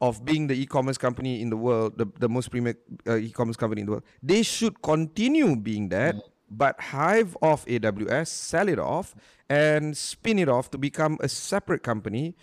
of 0.00 0.24
being 0.24 0.46
the 0.46 0.54
e-commerce 0.54 0.96
company 0.96 1.42
in 1.42 1.50
the 1.50 1.56
world, 1.56 1.98
the, 1.98 2.06
the 2.18 2.28
most 2.28 2.50
premier 2.50 2.76
uh, 3.06 3.16
e-commerce 3.16 3.56
company 3.56 3.80
in 3.80 3.86
the 3.86 3.92
world, 3.92 4.04
they 4.22 4.42
should 4.42 4.80
continue 4.80 5.56
being 5.56 5.88
that, 5.88 6.14
but 6.50 6.80
hive 6.80 7.36
off 7.42 7.66
AWS, 7.66 8.28
sell 8.28 8.68
it 8.68 8.78
off, 8.78 9.14
and 9.50 9.96
spin 9.96 10.38
it 10.38 10.48
off 10.48 10.70
to 10.70 10.78
become 10.78 11.18
a 11.20 11.28
separate 11.28 11.82
company, 11.82 12.36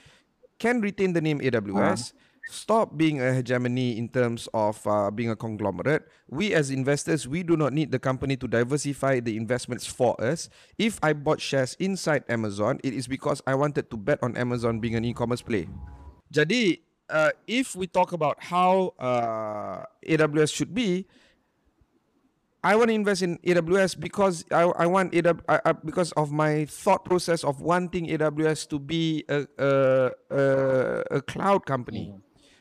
can 0.59 0.81
retain 0.81 1.13
the 1.13 1.21
name 1.21 1.39
AWS, 1.39 2.13
stop 2.47 2.97
being 2.97 3.21
a 3.21 3.33
hegemony 3.33 3.97
in 3.97 4.09
terms 4.09 4.47
of 4.53 4.85
uh, 4.87 5.09
being 5.11 5.29
a 5.29 5.35
conglomerate. 5.35 6.07
We 6.29 6.53
as 6.53 6.69
investors, 6.69 7.27
we 7.27 7.43
do 7.43 7.57
not 7.57 7.73
need 7.73 7.91
the 7.91 7.99
company 7.99 8.37
to 8.37 8.47
diversify 8.47 9.19
the 9.19 9.37
investments 9.37 9.85
for 9.85 10.19
us. 10.21 10.49
If 10.77 10.99
I 11.01 11.13
bought 11.13 11.41
shares 11.41 11.75
inside 11.79 12.23
Amazon, 12.29 12.79
it 12.83 12.93
is 12.93 13.07
because 13.07 13.41
I 13.47 13.55
wanted 13.55 13.89
to 13.89 13.97
bet 13.97 14.19
on 14.21 14.37
Amazon 14.37 14.79
being 14.79 14.95
an 14.95 15.05
e-commerce 15.05 15.41
play. 15.41 15.67
Jadi, 16.33 16.79
uh, 17.09 17.31
if 17.47 17.75
we 17.75 17.87
talk 17.87 18.11
about 18.11 18.41
how 18.43 18.93
uh, 18.99 19.85
AWS 20.05 20.53
should 20.53 20.73
be, 20.73 21.05
I 22.65 22.75
want 22.75 22.89
to 22.89 22.95
invest 22.95 23.21
in 23.21 23.37
AWS 23.45 23.99
because 23.99 24.43
I, 24.49 24.63
I 24.63 24.87
want 24.87 25.13
AW, 25.13 25.37
I, 25.47 25.61
I, 25.65 25.71
because 25.73 26.11
of 26.13 26.31
my 26.31 26.65
thought 26.65 27.05
process 27.05 27.43
of 27.43 27.61
wanting 27.61 28.07
AWS 28.07 28.67
to 28.69 28.79
be 28.79 29.23
a 29.29 29.45
a, 29.59 30.11
a, 30.31 31.03
a 31.11 31.21
cloud 31.21 31.67
company. 31.67 32.13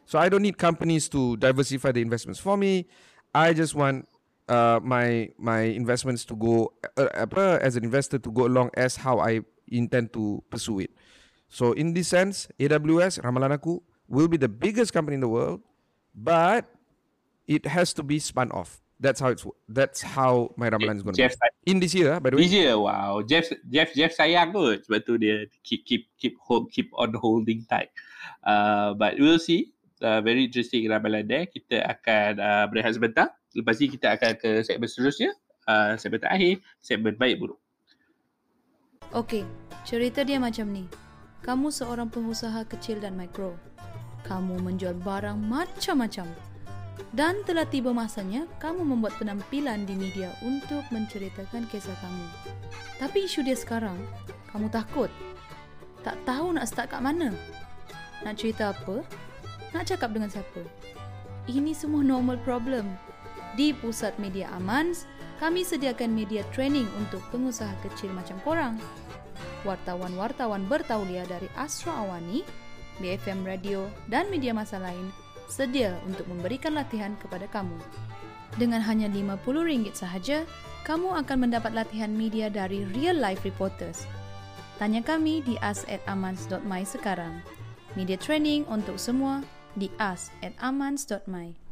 So 0.05 0.19
I 0.19 0.29
don't 0.29 0.43
need 0.43 0.59
companies 0.59 1.09
to 1.11 1.37
diversify 1.37 1.93
the 1.93 2.03
investments 2.03 2.41
for 2.41 2.57
me. 2.57 2.87
I 3.35 3.53
just 3.53 3.75
want 3.75 4.09
uh, 4.49 4.81
my 4.83 5.31
my 5.39 5.73
investments 5.73 6.25
to 6.27 6.37
go 6.37 6.73
uh, 6.97 7.59
as 7.61 7.77
an 7.77 7.85
investor 7.85 8.19
to 8.19 8.31
go 8.31 8.47
along 8.47 8.71
as 8.75 8.97
how 8.97 9.19
I 9.19 9.41
intend 9.69 10.13
to 10.13 10.43
pursue 10.51 10.81
it. 10.81 10.91
So 11.49 11.73
in 11.73 11.95
this 11.95 12.09
sense, 12.09 12.49
AWS 12.61 13.23
ramalan 13.25 13.53
aku 13.57 13.81
will 14.09 14.29
be 14.29 14.37
the 14.37 14.49
biggest 14.49 14.93
company 14.93 15.15
in 15.17 15.25
the 15.25 15.31
world, 15.31 15.63
but 16.15 16.69
it 17.47 17.67
has 17.67 17.93
to 17.95 18.03
be 18.03 18.19
spun 18.19 18.51
off. 18.53 18.81
That's 19.01 19.21
how 19.21 19.29
it's. 19.29 19.45
That's 19.69 20.01
how 20.01 20.55
my 20.57 20.71
ramalan 20.71 20.97
is 20.97 21.03
going 21.03 21.15
to 21.19 21.23
Jeff, 21.23 21.35
be. 21.35 21.73
In 21.73 21.81
this 21.81 21.93
year, 21.95 22.21
by 22.21 22.31
the 22.31 22.37
way. 22.37 22.45
this 22.45 22.53
year, 22.53 22.79
wow. 22.79 23.21
Jeff, 23.27 23.51
Jeff, 23.69 23.93
Jeff 23.93 24.15
sayang 24.17 24.55
kot. 24.55 24.87
Sebab 24.87 25.01
tu 25.03 25.19
dia 25.19 25.51
keep, 25.67 25.83
keep, 25.85 26.07
keep, 26.17 26.39
hold, 26.39 26.71
keep 26.71 26.89
on 26.95 27.13
holding 27.19 27.67
tight. 27.67 27.91
Uh, 28.47 28.95
but 28.95 29.19
we'll 29.19 29.43
see. 29.43 29.74
Uh, 30.05 30.21
very 30.21 30.45
interesting 30.45 30.85
ramalan 30.85 31.25
dia. 31.25 31.49
Kita 31.49 31.81
akan 31.81 32.31
uh, 32.37 32.65
berehat 32.69 32.93
sebentar. 32.93 33.33
Lepas 33.57 33.81
ni 33.81 33.89
kita 33.89 34.13
akan 34.13 34.37
ke 34.37 34.61
segmen 34.61 34.85
seterusnya. 34.85 35.33
Uh, 35.65 35.97
segmen 35.97 36.21
terakhir, 36.21 36.61
segmen 36.85 37.17
baik 37.17 37.41
buruk. 37.41 37.57
Okey, 39.17 39.49
cerita 39.89 40.21
dia 40.21 40.37
macam 40.37 40.69
ni. 40.69 40.85
Kamu 41.41 41.73
seorang 41.73 42.13
pengusaha 42.13 42.69
kecil 42.69 43.01
dan 43.01 43.17
mikro. 43.17 43.57
Kamu 44.29 44.61
menjual 44.61 44.93
barang 45.01 45.41
macam-macam. 45.41 46.29
Dan 47.15 47.41
telah 47.47 47.65
tiba 47.65 47.95
masanya 47.95 48.45
kamu 48.59 48.85
membuat 48.85 49.17
penampilan 49.17 49.87
di 49.87 49.95
media 49.97 50.35
untuk 50.45 50.83
menceritakan 50.93 51.65
kisah 51.73 51.95
kamu. 52.05 52.27
Tapi 53.01 53.25
isu 53.25 53.41
dia 53.47 53.57
sekarang, 53.57 53.97
kamu 54.51 54.69
takut. 54.69 55.09
Tak 56.05 56.21
tahu 56.29 56.53
nak 56.53 56.69
start 56.69 56.93
kat 56.93 57.01
mana. 57.01 57.33
Nak 58.27 58.35
cerita 58.37 58.75
apa? 58.75 59.01
Nak 59.75 59.91
cakap 59.91 60.15
dengan 60.15 60.31
siapa? 60.31 60.63
Ini 61.51 61.75
semua 61.75 62.07
normal 62.07 62.39
problem. 62.47 62.87
Di 63.59 63.75
Pusat 63.75 64.23
Media 64.23 64.47
Amans, 64.55 65.05
kami 65.43 65.67
sediakan 65.67 66.15
media 66.15 66.47
training 66.55 66.87
untuk 66.97 67.21
pengusaha 67.35 67.75
kecil 67.83 68.15
macam 68.15 68.39
korang. 68.47 68.75
Wartawan-wartawan 69.67 70.71
bertauliah 70.71 71.27
dari 71.27 71.51
Astra 71.59 72.07
Awani, 72.07 72.47
BFM 73.03 73.43
Radio 73.43 73.91
dan 74.07 74.31
media 74.31 74.55
masa 74.55 74.79
lain 74.79 75.11
sedia 75.51 75.99
untuk 76.07 76.25
memberikan 76.31 76.73
latihan 76.73 77.19
kepada 77.21 77.45
kamu. 77.51 77.77
Dengan 78.55 78.81
hanya 78.87 79.11
RM50 79.11 79.93
sahaja, 79.99 80.47
kamu 80.87 81.19
akan 81.27 81.51
mendapat 81.51 81.75
latihan 81.75 82.15
media 82.15 82.47
dari 82.47 82.87
real 82.95 83.19
life 83.19 83.43
reporters. 83.43 84.07
Tanya 84.79 85.03
kami 85.03 85.43
di 85.43 85.59
us@amans.my 85.59 86.83
sekarang. 86.87 87.43
Media 87.95 88.19
training 88.19 88.67
untuk 88.67 88.99
semua 88.99 89.43
di 89.75 89.91
us@amans.my. 89.99 91.65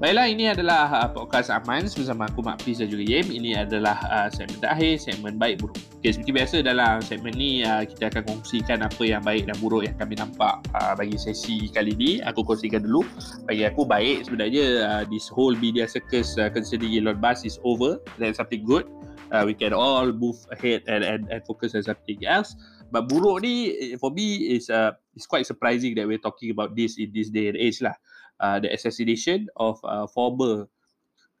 Baiklah, 0.00 0.32
ini 0.32 0.48
adalah 0.48 0.88
uh, 0.88 1.12
podcast 1.12 1.52
Amans 1.52 1.92
bersama 1.92 2.24
aku 2.24 2.40
Mak 2.40 2.64
dan 2.64 2.88
juga 2.88 3.04
Yem. 3.04 3.36
Ini 3.36 3.68
adalah 3.68 4.00
uh, 4.08 4.32
segmen 4.32 4.56
terakhir, 4.56 4.96
segmen 4.96 5.36
baik 5.36 5.60
buruk. 5.60 5.76
Okay, 6.00 6.16
seperti 6.16 6.32
biasa 6.40 6.56
dalam 6.64 7.04
segmen 7.04 7.36
ni 7.36 7.60
uh, 7.60 7.84
kita 7.84 8.08
akan 8.08 8.24
kongsikan 8.24 8.80
apa 8.80 9.02
yang 9.04 9.20
baik 9.20 9.44
dan 9.44 9.52
buruk 9.60 9.84
yang 9.84 9.92
kami 10.00 10.16
nampak 10.16 10.64
uh, 10.72 10.96
bagi 10.96 11.20
sesi 11.20 11.68
kali 11.68 11.92
ni. 12.00 12.16
Aku 12.24 12.40
kongsikan 12.40 12.80
dulu. 12.80 13.04
Bagi 13.44 13.68
aku 13.68 13.84
baik 13.84 14.24
sebenarnya 14.24 14.64
uh, 14.88 15.02
this 15.12 15.28
whole 15.28 15.52
media 15.52 15.84
circus 15.84 16.32
uh, 16.40 16.48
concerning 16.48 16.96
Elon 16.96 17.20
Musk 17.20 17.44
is 17.44 17.60
over. 17.60 18.00
That's 18.16 18.40
something 18.40 18.64
good. 18.64 18.88
Uh, 19.28 19.44
we 19.44 19.52
can 19.52 19.76
all 19.76 20.08
move 20.16 20.40
ahead 20.48 20.80
and, 20.88 21.04
and, 21.04 21.28
and 21.28 21.44
focus 21.44 21.76
on 21.76 21.84
something 21.84 22.24
else. 22.24 22.56
But 22.90 23.06
buruk 23.06 23.46
ni 23.46 23.70
eh, 23.70 23.96
for 23.96 24.10
me 24.10 24.58
is 24.58 24.66
uh, 24.66 24.98
it's 25.14 25.26
quite 25.26 25.46
surprising 25.46 25.94
that 25.94 26.06
we're 26.10 26.20
talking 26.20 26.50
about 26.50 26.74
this 26.74 26.98
in 26.98 27.14
this 27.14 27.30
day 27.30 27.46
and 27.48 27.56
age 27.56 27.78
lah. 27.78 27.94
Uh, 28.42 28.58
the 28.58 28.72
assassination 28.74 29.46
of 29.54 29.78
uh, 29.86 30.10
former 30.10 30.66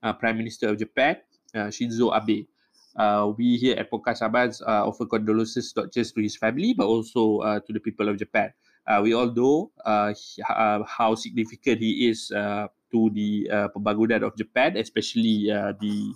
uh, 0.02 0.12
Prime 0.14 0.38
Minister 0.38 0.70
of 0.70 0.78
Japan, 0.78 1.18
uh, 1.54 1.68
Shinzo 1.74 2.14
Abe. 2.14 2.46
Uh, 2.94 3.30
we 3.38 3.54
here 3.54 3.78
at 3.78 3.86
Podcast 3.90 4.22
Abans 4.22 4.58
uh, 4.62 4.82
offer 4.86 5.06
condolences 5.06 5.70
not 5.78 5.94
just 5.94 6.14
to 6.14 6.20
his 6.20 6.34
family 6.34 6.74
but 6.74 6.90
also 6.90 7.38
uh, 7.46 7.58
to 7.62 7.70
the 7.72 7.78
people 7.78 8.06
of 8.10 8.18
Japan. 8.18 8.50
Uh, 8.86 8.98
we 9.02 9.14
all 9.14 9.30
know 9.30 9.70
uh, 9.86 10.10
uh, 10.50 10.82
how 10.86 11.14
significant 11.14 11.78
he 11.78 12.10
is 12.10 12.30
uh, 12.34 12.66
to 12.90 13.10
the 13.14 13.46
uh, 13.50 13.68
pembangunan 13.70 14.22
of 14.26 14.34
Japan, 14.34 14.76
especially 14.76 15.50
uh, 15.50 15.72
the 15.78 16.14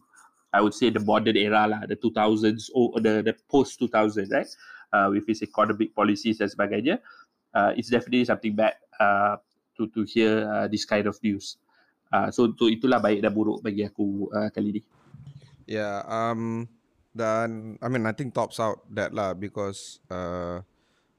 I 0.54 0.60
would 0.60 0.74
say 0.74 0.90
the 0.90 1.02
modern 1.02 1.36
era 1.36 1.66
lah, 1.66 1.82
the 1.86 1.98
2000s 1.98 2.70
or 2.74 2.98
the 3.02 3.22
the 3.22 3.34
post 3.50 3.78
2000, 3.78 4.30
right? 4.30 4.46
Uh, 4.94 5.10
with 5.10 5.26
his 5.26 5.42
economic 5.42 5.90
policies 5.90 6.38
dan 6.38 6.46
sebagainya. 6.46 7.02
Uh, 7.50 7.74
it's 7.74 7.90
definitely 7.90 8.22
something 8.22 8.54
bad 8.54 8.78
uh, 9.02 9.34
to 9.74 9.90
to 9.90 10.06
hear 10.06 10.46
uh, 10.46 10.66
this 10.70 10.86
kind 10.86 11.10
of 11.10 11.18
news. 11.18 11.58
Uh, 12.14 12.30
so 12.30 12.46
so 12.54 12.70
itulah 12.70 13.02
baik 13.02 13.18
dan 13.26 13.34
buruk 13.34 13.58
bagi 13.58 13.82
aku 13.82 14.30
uh, 14.30 14.46
kali 14.54 14.78
ni. 14.78 14.82
Yeah, 15.64 16.04
um, 16.04 16.68
dan 17.16 17.80
I 17.80 17.88
mean 17.88 18.04
nothing 18.04 18.32
tops 18.32 18.60
out 18.60 18.84
that 18.92 19.16
lah 19.16 19.32
because 19.32 20.00
uh, 20.12 20.60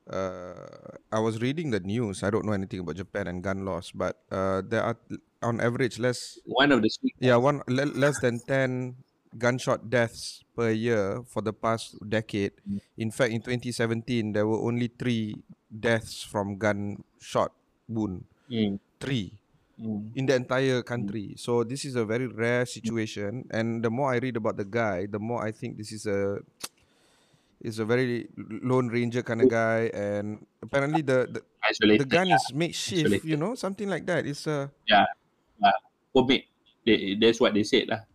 uh, 0.09 0.97
I 1.11 1.19
was 1.19 1.41
reading 1.41 1.71
the 1.71 1.81
news. 1.81 2.23
I 2.23 2.29
don't 2.29 2.45
know 2.45 2.57
anything 2.57 2.81
about 2.81 2.97
Japan 2.97 3.27
and 3.27 3.43
gun 3.43 3.65
laws, 3.65 3.91
but 3.93 4.21
uh, 4.31 4.61
there 4.65 4.83
are 4.83 4.97
on 5.41 5.61
average 5.61 5.99
less 5.99 6.41
One 6.45 6.71
of 6.71 6.81
the 6.81 6.89
yeah 7.19 7.37
one 7.37 7.61
le- 7.67 7.93
less 7.95 8.19
than 8.19 8.41
ten 8.45 9.03
gunshot 9.37 9.89
deaths 9.89 10.43
per 10.55 10.71
year 10.71 11.23
for 11.27 11.41
the 11.41 11.53
past 11.53 11.95
decade. 12.07 12.53
In 12.97 13.11
fact, 13.11 13.31
in 13.33 13.41
2017, 13.41 14.33
there 14.33 14.47
were 14.47 14.59
only 14.59 14.87
three 14.87 15.35
deaths 15.69 16.23
from 16.23 16.57
gunshot 16.57 17.51
wound. 17.87 18.25
Hmm. 18.49 18.75
Three 18.99 19.41
Hmm. 19.75 20.15
in 20.15 20.23
the 20.25 20.35
entire 20.39 20.79
country. 20.87 21.35
So 21.35 21.63
this 21.67 21.83
is 21.83 21.95
a 21.99 22.05
very 22.07 22.27
rare 22.31 22.63
situation. 22.65 23.43
And 23.51 23.83
the 23.83 23.91
more 23.91 24.13
I 24.15 24.23
read 24.23 24.37
about 24.39 24.55
the 24.55 24.63
guy, 24.63 25.03
the 25.05 25.19
more 25.19 25.43
I 25.43 25.51
think 25.51 25.75
this 25.75 25.91
is 25.91 26.07
a 26.07 26.39
is 27.61 27.79
a 27.79 27.85
very 27.85 28.27
lone 28.37 28.87
ranger 28.89 29.23
kind 29.23 29.41
of 29.41 29.49
guy. 29.49 29.89
And 29.93 30.45
apparently 30.61 31.01
the 31.01 31.27
the, 31.27 31.41
Isolated. 31.63 31.99
the 31.99 32.05
gun 32.05 32.29
lah. 32.29 32.35
is 32.35 32.53
makeshift, 32.53 33.19
Isolated. 33.19 33.27
you 33.27 33.37
know, 33.37 33.55
something 33.55 33.89
like 33.89 34.05
that. 34.05 34.25
It's 34.25 34.47
a 34.47 34.71
Yeah. 34.87 35.05
Uh, 35.63 35.71
homemade. 36.13 36.45
They, 36.85 37.15
that's 37.19 37.39
what 37.41 37.53
they 37.53 37.63
said 37.63 37.89
lah. 37.89 38.05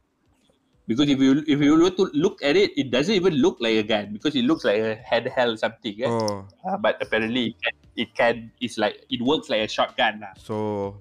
Because 0.89 1.09
if 1.09 1.19
you 1.21 1.45
if 1.47 1.59
you 1.61 1.77
were 1.79 1.95
to 1.95 2.11
look 2.15 2.43
at 2.43 2.57
it, 2.57 2.75
it 2.75 2.91
doesn't 2.91 3.15
even 3.15 3.39
look 3.39 3.59
like 3.61 3.79
a 3.79 3.87
gun 3.87 4.11
because 4.13 4.35
it 4.35 4.43
looks 4.43 4.65
like 4.65 4.81
a 4.83 4.99
handheld 5.07 5.59
something. 5.59 5.95
Kan? 5.95 6.11
oh. 6.11 6.49
Uh, 6.67 6.77
but 6.79 6.99
apparently 6.99 7.55
it 7.55 7.57
can, 7.63 7.75
it 7.95 8.11
can 8.15 8.35
it's 8.59 8.75
like 8.75 9.07
it 9.07 9.23
works 9.23 9.47
like 9.47 9.63
a 9.63 9.71
shotgun 9.71 10.19
lah. 10.19 10.35
So 10.35 10.99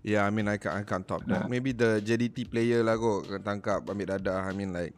yeah, 0.00 0.24
I 0.24 0.30
mean 0.32 0.48
I 0.48 0.56
can't 0.56 0.80
I 0.80 0.82
can't 0.88 1.04
top 1.04 1.26
that. 1.28 1.52
Maybe 1.52 1.76
the 1.76 2.00
JDT 2.00 2.48
player 2.48 2.80
lah 2.80 2.96
kot 2.96 3.28
kena 3.28 3.44
tangkap 3.44 3.84
ambil 3.84 4.16
dadah. 4.16 4.48
I 4.48 4.52
mean 4.56 4.72
like 4.72 4.96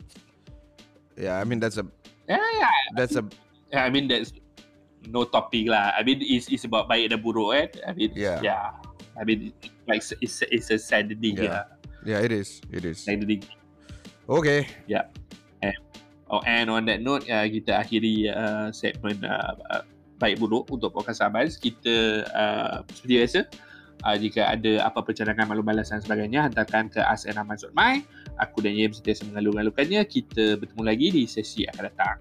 yeah, 1.19 1.43
I 1.43 1.45
mean 1.45 1.59
that's 1.59 1.83
a 1.83 1.87
Yeah, 2.31 2.39
yeah. 2.39 2.75
that's 2.95 3.19
a 3.19 3.27
Yeah, 3.75 3.83
I 3.83 3.91
mean 3.91 4.07
that's 4.07 4.31
no 5.11 5.27
topic 5.27 5.67
lah. 5.67 5.99
I 5.99 6.07
mean 6.07 6.23
it's 6.23 6.47
it's 6.47 6.63
about 6.63 6.87
baik 6.87 7.11
dan 7.11 7.19
buruk 7.19 7.59
kan. 7.59 7.69
I 7.83 7.93
mean 7.99 8.15
Yeah. 8.15 8.39
yeah. 8.39 8.79
I 9.19 9.27
mean 9.27 9.51
like 9.91 10.07
it's 10.23 10.47
it's 10.47 10.71
a 10.71 10.79
saddening 10.79 11.43
Yeah. 11.43 11.67
yeah. 12.07 12.19
yeah, 12.19 12.19
it 12.23 12.31
is. 12.31 12.63
It 12.71 12.87
is. 12.87 13.03
Saddening. 13.03 13.43
Okay. 14.29 14.67
Oh, 16.33 16.41
and 16.49 16.73
on 16.73 16.89
that 16.89 17.05
note, 17.05 17.29
uh, 17.29 17.45
kita 17.45 17.77
akhiri 17.77 18.33
uh, 18.33 18.73
segmen 18.73 19.21
uh, 19.21 19.53
uh, 19.69 19.85
baik 20.17 20.41
buruk 20.41 20.65
untuk 20.73 20.97
podcast 20.97 21.21
Abaz. 21.21 21.61
Kita 21.61 22.25
uh, 22.25 22.81
seperti 22.89 23.15
biasa, 23.21 23.41
uh, 24.09 24.17
jika 24.17 24.49
ada 24.49 24.89
apa 24.89 25.05
pencadangan 25.05 25.45
maklum 25.45 25.69
balas 25.69 25.93
dan 25.93 26.01
sebagainya, 26.01 26.49
hantarkan 26.49 26.89
ke 26.89 27.05
asn.ahmad.my. 27.05 28.01
Aku 28.41 28.65
dan 28.65 28.73
Yem 28.73 28.97
sentiasa 28.97 29.29
mengalu-alukannya. 29.29 30.01
Kita 30.09 30.57
bertemu 30.57 30.83
lagi 30.89 31.07
di 31.13 31.29
sesi 31.29 31.69
akan 31.69 31.83
datang. 31.93 32.17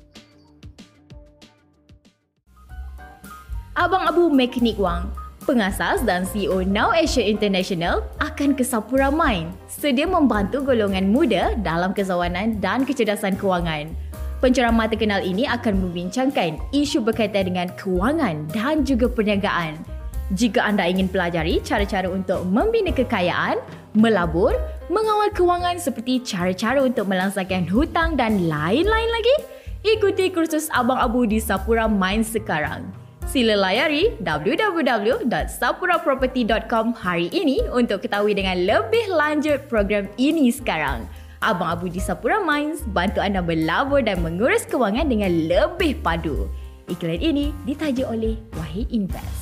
Abang 3.79 4.11
Abu 4.11 4.27
Mekanik 4.27 4.75
Wang, 4.75 5.07
pengasas 5.51 5.99
dan 6.07 6.23
CEO 6.23 6.63
Now 6.63 6.95
Asia 6.95 7.19
International 7.19 8.07
akan 8.23 8.55
ke 8.55 8.63
Sapura 8.63 9.11
Mine, 9.11 9.51
sedia 9.67 10.07
membantu 10.07 10.63
golongan 10.63 11.11
muda 11.11 11.59
dalam 11.59 11.91
kezawanan 11.91 12.63
dan 12.63 12.87
kecerdasan 12.87 13.35
kewangan. 13.35 13.91
Penceramah 14.39 14.87
terkenal 14.87 15.19
ini 15.19 15.43
akan 15.43 15.75
membincangkan 15.83 16.55
isu 16.71 17.03
berkaitan 17.03 17.51
dengan 17.51 17.67
kewangan 17.75 18.47
dan 18.55 18.87
juga 18.87 19.11
perniagaan. 19.11 19.75
Jika 20.39 20.63
anda 20.63 20.87
ingin 20.87 21.11
pelajari 21.11 21.59
cara-cara 21.59 22.07
untuk 22.07 22.47
membina 22.47 22.95
kekayaan, 22.95 23.59
melabur, 23.91 24.55
mengawal 24.87 25.27
kewangan 25.35 25.75
seperti 25.75 26.23
cara-cara 26.23 26.79
untuk 26.79 27.11
melangsangkan 27.11 27.67
hutang 27.67 28.15
dan 28.15 28.47
lain-lain 28.47 29.09
lagi, 29.11 29.35
ikuti 29.83 30.31
kursus 30.31 30.71
Abang 30.71 31.03
Abu 31.03 31.27
di 31.27 31.43
Sapura 31.43 31.91
Mine 31.91 32.23
sekarang. 32.23 33.00
Sila 33.31 33.55
layari 33.55 34.11
www.sapuraproperty.com 34.19 36.91
hari 36.99 37.31
ini 37.31 37.63
untuk 37.71 38.03
ketahui 38.03 38.35
dengan 38.35 38.59
lebih 38.59 39.07
lanjut 39.07 39.71
program 39.71 40.11
ini 40.19 40.51
sekarang. 40.51 41.07
Abang 41.39 41.79
Abu 41.79 41.87
di 41.87 42.03
Sapura 42.03 42.43
Mines 42.43 42.83
bantu 42.91 43.23
anda 43.23 43.39
melabur 43.39 44.03
dan 44.03 44.19
mengurus 44.19 44.67
kewangan 44.67 45.07
dengan 45.07 45.31
lebih 45.47 45.95
padu. 46.03 46.51
Iklan 46.91 47.23
ini 47.23 47.55
ditaja 47.63 48.03
oleh 48.11 48.35
Wahid 48.59 48.91
Invest. 48.91 49.40